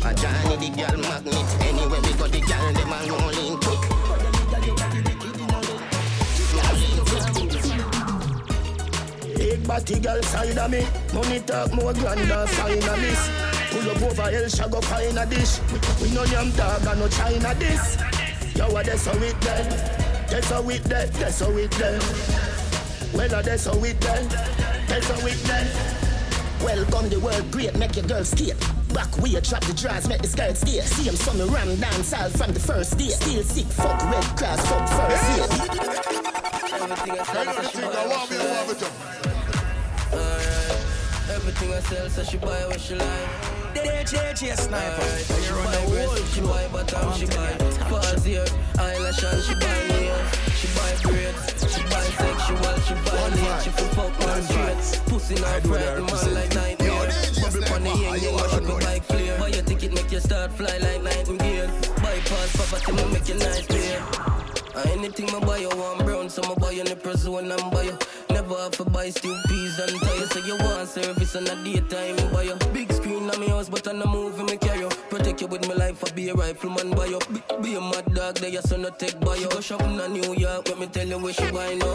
[0.00, 1.48] A Johnny the girl magnet.
[1.60, 3.60] Anywhere we go, the girl them a rolling
[9.66, 10.86] Body girl side of me.
[11.12, 13.28] Money talk more grand than finalist
[13.70, 15.58] Pull up over hell, shall go find a dish.
[16.00, 17.96] We no yam dog and no China this
[18.54, 19.68] Yo, what that's how it then
[20.28, 22.00] That's how it then, that's how it then
[23.12, 24.28] Well, that's how it then
[24.86, 25.66] That's how it then
[26.62, 28.56] Welcome the world great, make your girl skate.
[28.94, 30.80] Back way, drop the drawers, make the skirt stay.
[30.80, 33.08] See him some ram dance all from the first day.
[33.08, 35.46] Still sick, fuck red cross, fuck first year.
[41.46, 43.28] Everything I sell, so she buy what she like.
[43.72, 44.82] DJ Sniper.
[44.82, 48.44] Uh, Alright, she buy bread, she buy bottom, she buy here,
[48.80, 50.26] eyelash and she buy nails,
[50.58, 55.00] she buy braids, she buy sexual, she buy late, she full fuck man straight.
[55.06, 57.10] Pussy not frightened man like nightmare.
[57.40, 59.38] Bubble on the yang yang, mash up your bike flare.
[59.38, 61.70] Buy your ticket, make you start fly like nightingale.
[62.02, 64.35] Bypass poverty, make you nice clear.
[64.76, 67.98] Uh, anything my buy you want brown, so my buy you when I'm buy you.
[68.28, 72.30] Never have to buy steel peas and tires, so you want service on the daytime
[72.30, 72.56] buy you.
[72.74, 74.88] Big screen on me house, but on the movie me carry you.
[75.08, 77.18] Protect you with my life, I be a rifleman buy you.
[77.32, 79.48] Be, be a mad dog, there your son no take buy you.
[79.48, 81.88] Go shopping in New York, let me tell you where she buy no.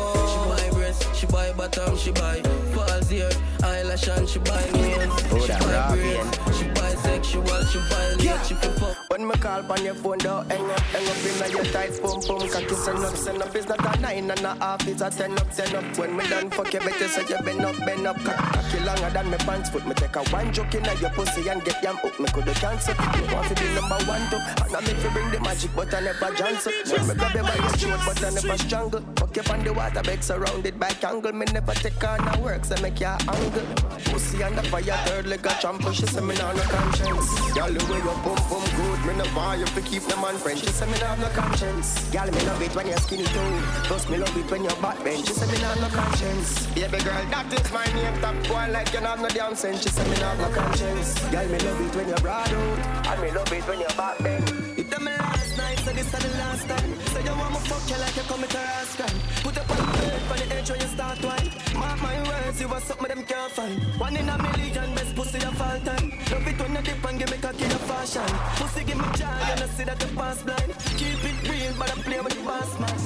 [0.58, 2.42] She buy breast, she buy bottom, she buy
[2.74, 3.30] falls here,
[3.64, 5.24] eyelash and she buy nails.
[5.32, 8.98] Oh, She buy braids, she buy sexual, she buy late, she feel fuck.
[9.10, 12.22] When me call on your phone, don't hang up, hang up in your tight pum
[12.22, 12.50] pum.
[12.50, 13.56] Cocky send up, send up.
[13.56, 15.98] It's not a nine and a half, it's a ten up, ten up.
[15.98, 18.18] When me done fuck you, better say you bend up, bend up.
[18.24, 19.86] Cock, cocky longer than me pants foot.
[19.86, 22.20] Me take a one joke in your pussy and get yam up.
[22.20, 22.96] Me coulda cancel.
[22.96, 24.40] You want to be number one too.
[24.64, 26.72] And I make you bring the magic, but I never cancel.
[26.92, 29.02] When me grab you by your throat, but I never strangle.
[29.18, 31.32] Fuck you on the water, bed surrounded by kangle.
[31.32, 33.68] Me never take on a work, so make you angle.
[34.10, 35.94] Pussy on the fire, third leg a trample.
[35.94, 37.30] She say me nah no conscience.
[37.54, 40.36] Girl, the way you pump pump good, me no buy you fi keep the man
[40.36, 40.60] friend.
[40.60, 42.10] She say me nah no conscience.
[42.12, 43.52] Girl, me love it when you're skinny too.
[43.88, 45.28] Plus me love it when you're back bench.
[45.28, 46.68] She say me nah no conscience.
[46.76, 48.20] Yeah, baby girl, that is my name.
[48.20, 49.84] Top boy like you nah no damn sense.
[49.84, 51.14] She say me nah no conscience.
[51.30, 54.18] Girl, me love it when you're broad out, and me love it when you're back
[54.20, 54.71] bench.
[54.92, 57.00] It done last night, so this is the last time.
[57.12, 59.20] Say you want me fuck you like you commit a rash crime.
[59.44, 61.50] Put up on the bed for the edge when you start wine.
[61.76, 63.80] Mark my words, you was something them can't find.
[64.00, 66.12] One in a million, best pussy of all time.
[66.32, 68.28] Love it when you dip and give me cocky a fashion.
[68.60, 70.72] Pussy give me joy, and I see that you pass blind.
[71.00, 72.98] Keep it real, but I play with the boss man.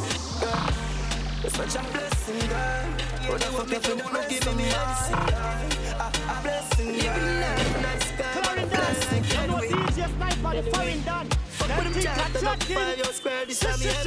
[0.42, 0.66] Girl,
[1.46, 2.86] you're such a blessing, girl.
[3.30, 6.02] What the fuck if you wanna give me medicine, girl?
[6.02, 7.22] A, a blessing, girl.
[7.86, 9.62] Nice girl, Come on, blessing, You know.
[9.62, 11.30] DJ Sniper, the foreign done.
[11.68, 12.98] Fuck with them chat, they fire, in.
[13.00, 14.06] your square, this time, shit.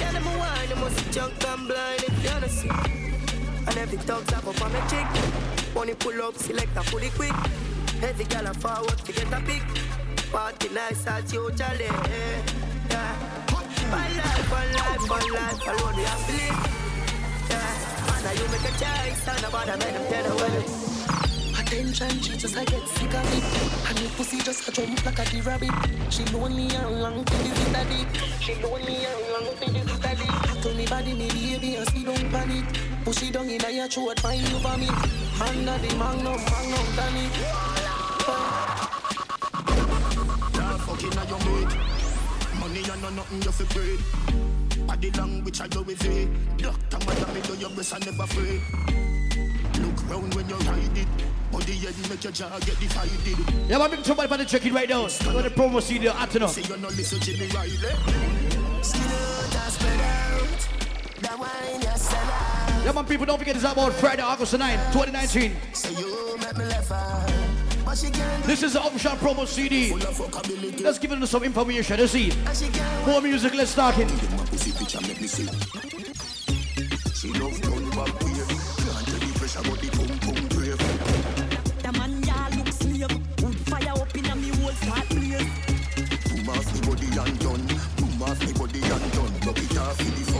[0.00, 2.68] Yeah, them wine, them must junk and blind if you don't see.
[3.66, 5.06] And every thugs have up on a chick.
[5.74, 7.34] Money pull up, select a fully quick.
[8.02, 9.62] Every girl a forward to get a pick.
[10.30, 11.86] Party nice as usually.
[12.90, 13.14] Yeah.
[13.52, 13.66] One
[14.16, 16.32] life, one life, one life, alone we have to.
[17.50, 18.28] Yeah.
[18.28, 20.91] And you make a choice, and about a man, I'm dead away.
[21.72, 23.88] Attention, she just I get sick of it.
[23.88, 25.70] And your pussy just a jump like a the rabbit.
[26.12, 28.06] She lonely and long to this is daddy.
[28.40, 30.26] She lonely and long to this is daddy.
[30.60, 32.66] Tell me body, me baby, and see don't panic.
[33.06, 34.88] Push it down in your throat, find you for me.
[35.40, 37.26] Under the magnum, magnum, Danny.
[40.52, 41.74] Nah, fucking on your mate.
[42.60, 44.86] Money and no nothing you fi paid.
[44.86, 46.28] Body language I go with it.
[46.58, 49.11] Doctor, me do your breast and never afraid.
[50.08, 51.08] Round when you ride it.
[51.50, 53.68] Body head make your jaw get divided.
[53.68, 55.02] Yeah, my big trouble for the check-in right now.
[55.02, 56.48] Go to promo CD at Atano.
[56.48, 57.76] Say you no listen Jimmy Riley.
[58.82, 60.68] Skin out and spread out.
[61.20, 62.84] The wine you sell out.
[62.84, 65.52] Yeah, man, people, don't forget it's about Friday, August 9, 2019.
[65.72, 66.36] Say you
[66.90, 67.26] ah.
[68.44, 69.92] This is the official promo CD.
[70.82, 71.98] Let's give them some information.
[71.98, 72.32] Let's see.
[73.06, 75.81] More music, let's start it.
[84.72, 85.42] Whole start blaze.
[86.28, 87.66] Boom off me body and done.
[87.96, 89.32] Boom off me body and done.
[89.40, 90.31] The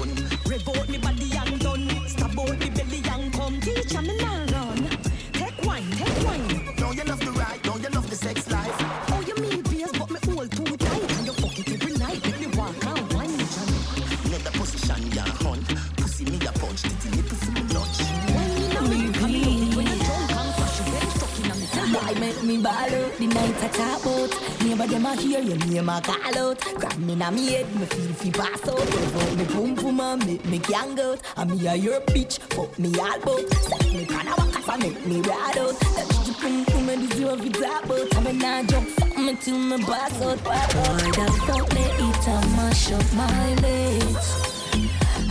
[23.73, 26.61] talk about Neighbor them a hear your name a call out.
[26.77, 28.79] Grab me na me head, me feel fi pass out.
[28.79, 31.19] Rev me pum pum and make me gang out.
[31.37, 33.53] And me a your bitch, fuck me all bout.
[33.55, 35.79] Set me pan a walk and make me ride out.
[35.97, 39.19] That bitch pum pum and this you fi talk about And me nah jump fuck
[39.19, 40.39] me till me pass out.
[40.47, 40.67] Why
[41.11, 44.29] the fuck they eat and mash up my mates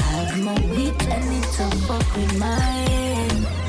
[0.02, 3.61] Have my week and need to fuck with my head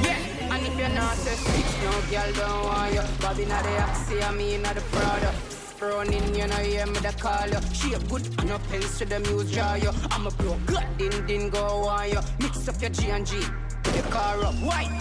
[1.03, 3.03] not a six, no girl don't want you.
[3.21, 5.33] Bobby not the Axie, I mean not the Prada.
[5.81, 7.61] Running, you know, hear me the call you.
[7.75, 9.91] She a good no pens to the muse jar you.
[10.13, 12.21] I'm a bro, good, din din go on you.
[12.39, 13.41] Mix up your G and G,
[13.83, 14.95] the car up, white.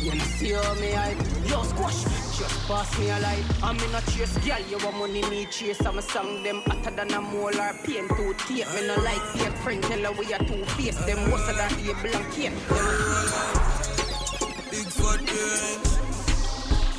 [0.00, 1.18] You know, see how me hype.
[1.50, 2.04] Yo, squash,
[2.38, 3.44] just pass me a light.
[3.60, 5.84] I'm in a chase, girl, you want money, me chase.
[5.84, 8.68] I'm a song them hotter than a mole or pain to tape.
[8.74, 10.98] Me no like fake friend, tell her we are two face.
[11.06, 13.99] Them worse than able and cane.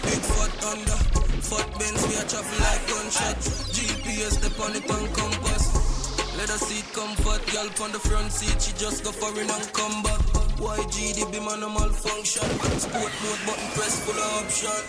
[0.03, 0.99] Big fat thunder,
[1.44, 3.38] fat bends we a travel like gunshot.
[3.76, 5.91] GPS step on it and compass.
[6.38, 9.74] Let her seat comfort, girl on the front seat, she just go for foreign and
[9.74, 10.22] come back.
[10.62, 12.48] YG the be a malfunction.
[12.78, 14.82] Sport mode button press full of option.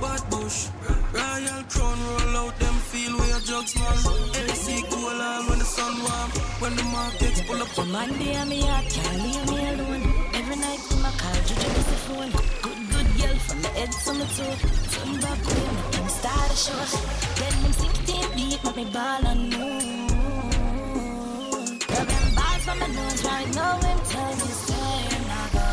[0.00, 0.68] Bad bush,
[1.12, 3.96] royal crown roll out them feel where jugs man.
[4.40, 6.30] NC cool on when the sun warm,
[6.60, 7.76] when the markets pull up.
[7.76, 7.84] A
[8.46, 10.02] me heart, can't leave me alone.
[10.34, 12.71] Every night in my car, you just the phone.
[13.22, 14.56] Girl from the head to my toe.
[14.92, 16.82] Turn back way, make them start a show.
[17.38, 19.92] Then them 16 deep, make me ball and move.
[21.90, 25.66] Rub them balls from my nose right now, him tell me saying I go.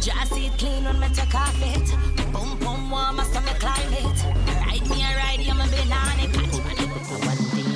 [0.00, 1.88] Just it clean when me take off it.
[2.32, 4.18] Boom, boom, warm, I saw me climb it.
[4.66, 6.86] Ride me a ride, you me banana, catch me.
[7.30, 7.70] One thing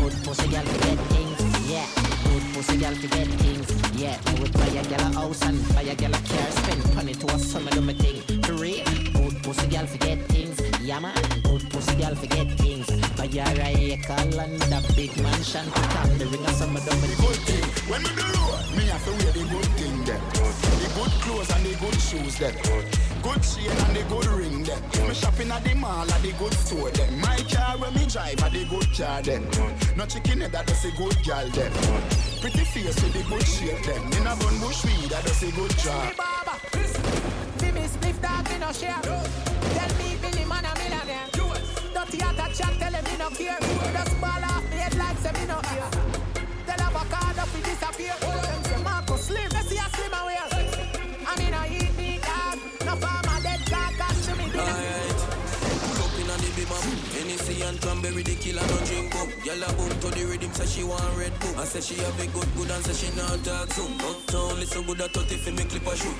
[0.00, 0.89] good pussy girl.
[2.60, 4.20] Pussy girl forget things, yeah.
[4.26, 7.14] I would buy a girl a house and buy a girl a car, spend money
[7.14, 8.20] to a summer do my thing.
[8.42, 8.84] For real,
[9.14, 11.14] good pussy girl forget things, yeah man.
[11.42, 12.86] Good pussy girl forget things.
[13.16, 16.90] Buy her a acre and a big mansion, put on the ring of summer do
[16.96, 17.06] my
[17.46, 17.64] thing.
[17.90, 20.20] When me do road, me have to wear the good thing then.
[20.80, 22.54] The good clothes and the good shoes then.
[23.22, 25.08] Good chain and the good ring then.
[25.08, 27.20] Me shopping at the mall at the good store then.
[27.20, 29.44] My car when me drive at the good car then.
[29.96, 31.72] No chicken head that does a good girl then.
[32.40, 34.02] Pretty face with the good shape then.
[34.16, 36.14] In a bun bush weed that does a good job.
[37.60, 39.59] Be me spliff that me no share.
[42.60, 43.58] Chat, tell him me no care.
[43.92, 45.88] Just ball off me head like say me no hear.
[46.66, 48.14] Tell avocado fi disappear.
[48.18, 48.39] Them say Marcus
[58.10, 59.28] Cranberry, the killer no drink up.
[59.44, 61.56] Girl a boom to the rhythm, say she want red book.
[61.58, 63.92] I say she have a good good and say she not talk soon.
[64.00, 66.16] Uptown listen good at 30 fi me clip a shoot.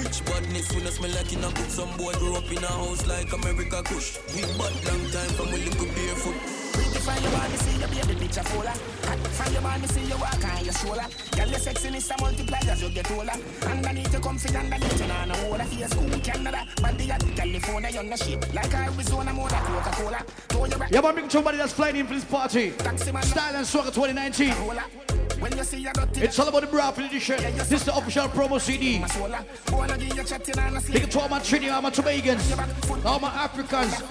[0.00, 1.68] Rich badness, we no smell like in a cook.
[1.68, 4.18] Some boy grew up in a house like America Kush.
[4.34, 6.65] We bad long time from we little barefoot.
[6.76, 8.76] Pretty from your body, see your baby picture fuller.
[9.08, 11.06] Hot from your body, see you walk on your shoulder.
[11.32, 13.32] Girl, your sexiness a multiply as you get older.
[13.64, 15.64] Underneath you comfy, underneath you nah no water.
[15.64, 18.16] Face cool, Canada, body at California, you're no.
[18.52, 20.20] Like Arizona, more Coca-Cola.
[20.48, 22.72] Throw your back, Yeah, bring somebody that's flying in for this party.
[22.96, 25.05] Style and Swagger 2019.
[25.40, 27.36] When you see your dirty It's all about the Braford edition.
[27.56, 28.98] This is the official promo CD.
[29.20, 29.96] Wanna ah.
[29.96, 33.28] give you chatting and a Big to all my Trinidad, all my Tobaggans, all my
[33.28, 34.02] Africans,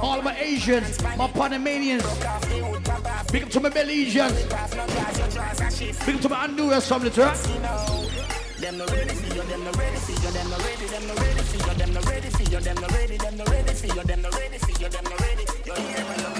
[0.00, 2.02] all my Asians, my Panamanians.
[3.32, 4.36] Big up to my Belizeans.
[6.06, 7.48] Big up to my Honduras family, right?
[7.48, 8.10] Eh?
[8.60, 11.14] Them no ready for you, them no ready for you, them no ready, them no
[11.14, 13.86] ready for you, them no ready for you, them no ready, them no ready for
[13.86, 15.44] you, them no ready for you, them no ready.
[15.64, 16.39] You're here when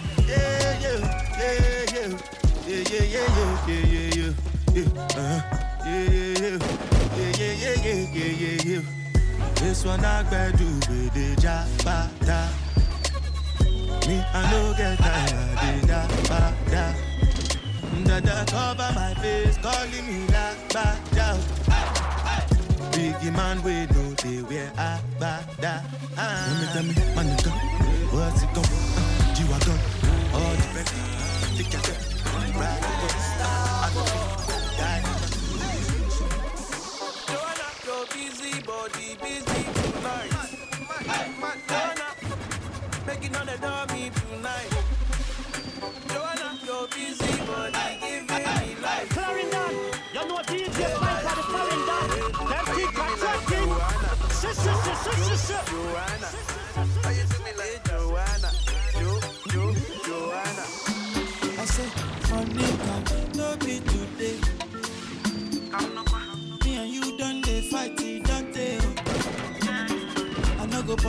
[5.17, 5.41] uh-huh.
[5.85, 6.57] yeah, yeah, yeah,
[7.27, 8.81] yeah, yeah, yeah, yeah, yeah, yeah.
[9.55, 10.23] This one I
[10.57, 12.49] do with the jabata.
[14.07, 16.93] Me I no get tired, da ba da.
[18.05, 21.37] Da da cover my face, calling me la ba da.
[22.91, 25.81] Biggie man, we know they wear a ba da.
[26.15, 27.51] Tell me, tell me, my nigga,
[28.13, 30.00] what's it gon' uh, G-Wagon,
[30.33, 30.93] all the best.
[31.57, 31.73] Pick
[37.85, 40.51] go busy body, busy tonight.
[47.05, 47.31] Busy
[55.17, 56.60] you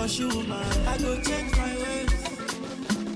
[0.03, 2.11] Go pursue man, I go change my ways.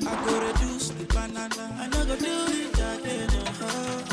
[0.07, 3.31] I go reduce the banana, I no go do it again.
[3.43, 4.05] uh-huh.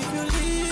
[0.00, 0.67] If you leave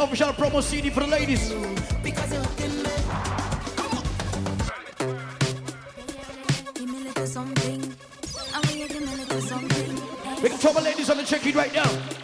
[0.00, 1.52] official, official promo CD for the ladies.
[2.02, 2.28] We can
[10.42, 12.15] Big trouble, ladies, on the check-in right now.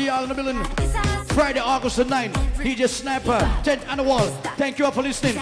[0.00, 0.64] See y'all in the building.
[1.36, 2.32] Friday, August the 9th.
[2.54, 4.20] DJ Sniper, 10th annual.
[4.56, 5.34] Thank you all for listening.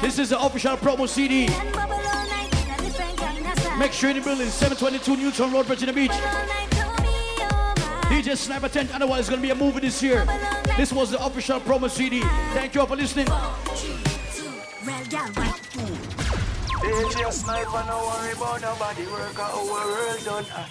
[0.00, 1.48] This is the official promo CD.
[1.48, 1.74] And.
[3.80, 6.12] Make sure in the building, 722 Newtown Road, Virginia Beach.
[6.12, 7.18] All night to me,
[7.50, 8.22] oh my.
[8.22, 10.24] DJ Sniper 10th is going to be a movie this year.
[10.76, 12.20] This was the official promo CD.
[12.54, 13.26] Thank you all for listening.
[16.76, 20.69] DJ Sniper, no worry about nobody work out our world done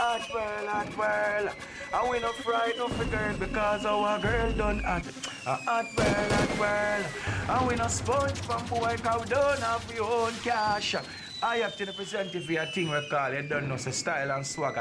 [0.00, 0.20] hot.
[0.30, 1.54] A hot world.
[1.92, 5.04] And we no frightened for girl because our girl done hot.
[5.46, 7.06] A hot world, hot world.
[7.48, 10.94] And we no sponge from boy cow don't have your own cash.
[11.42, 14.30] I have to represent if you a thing we call it, don't know, so style
[14.30, 14.78] and swagger.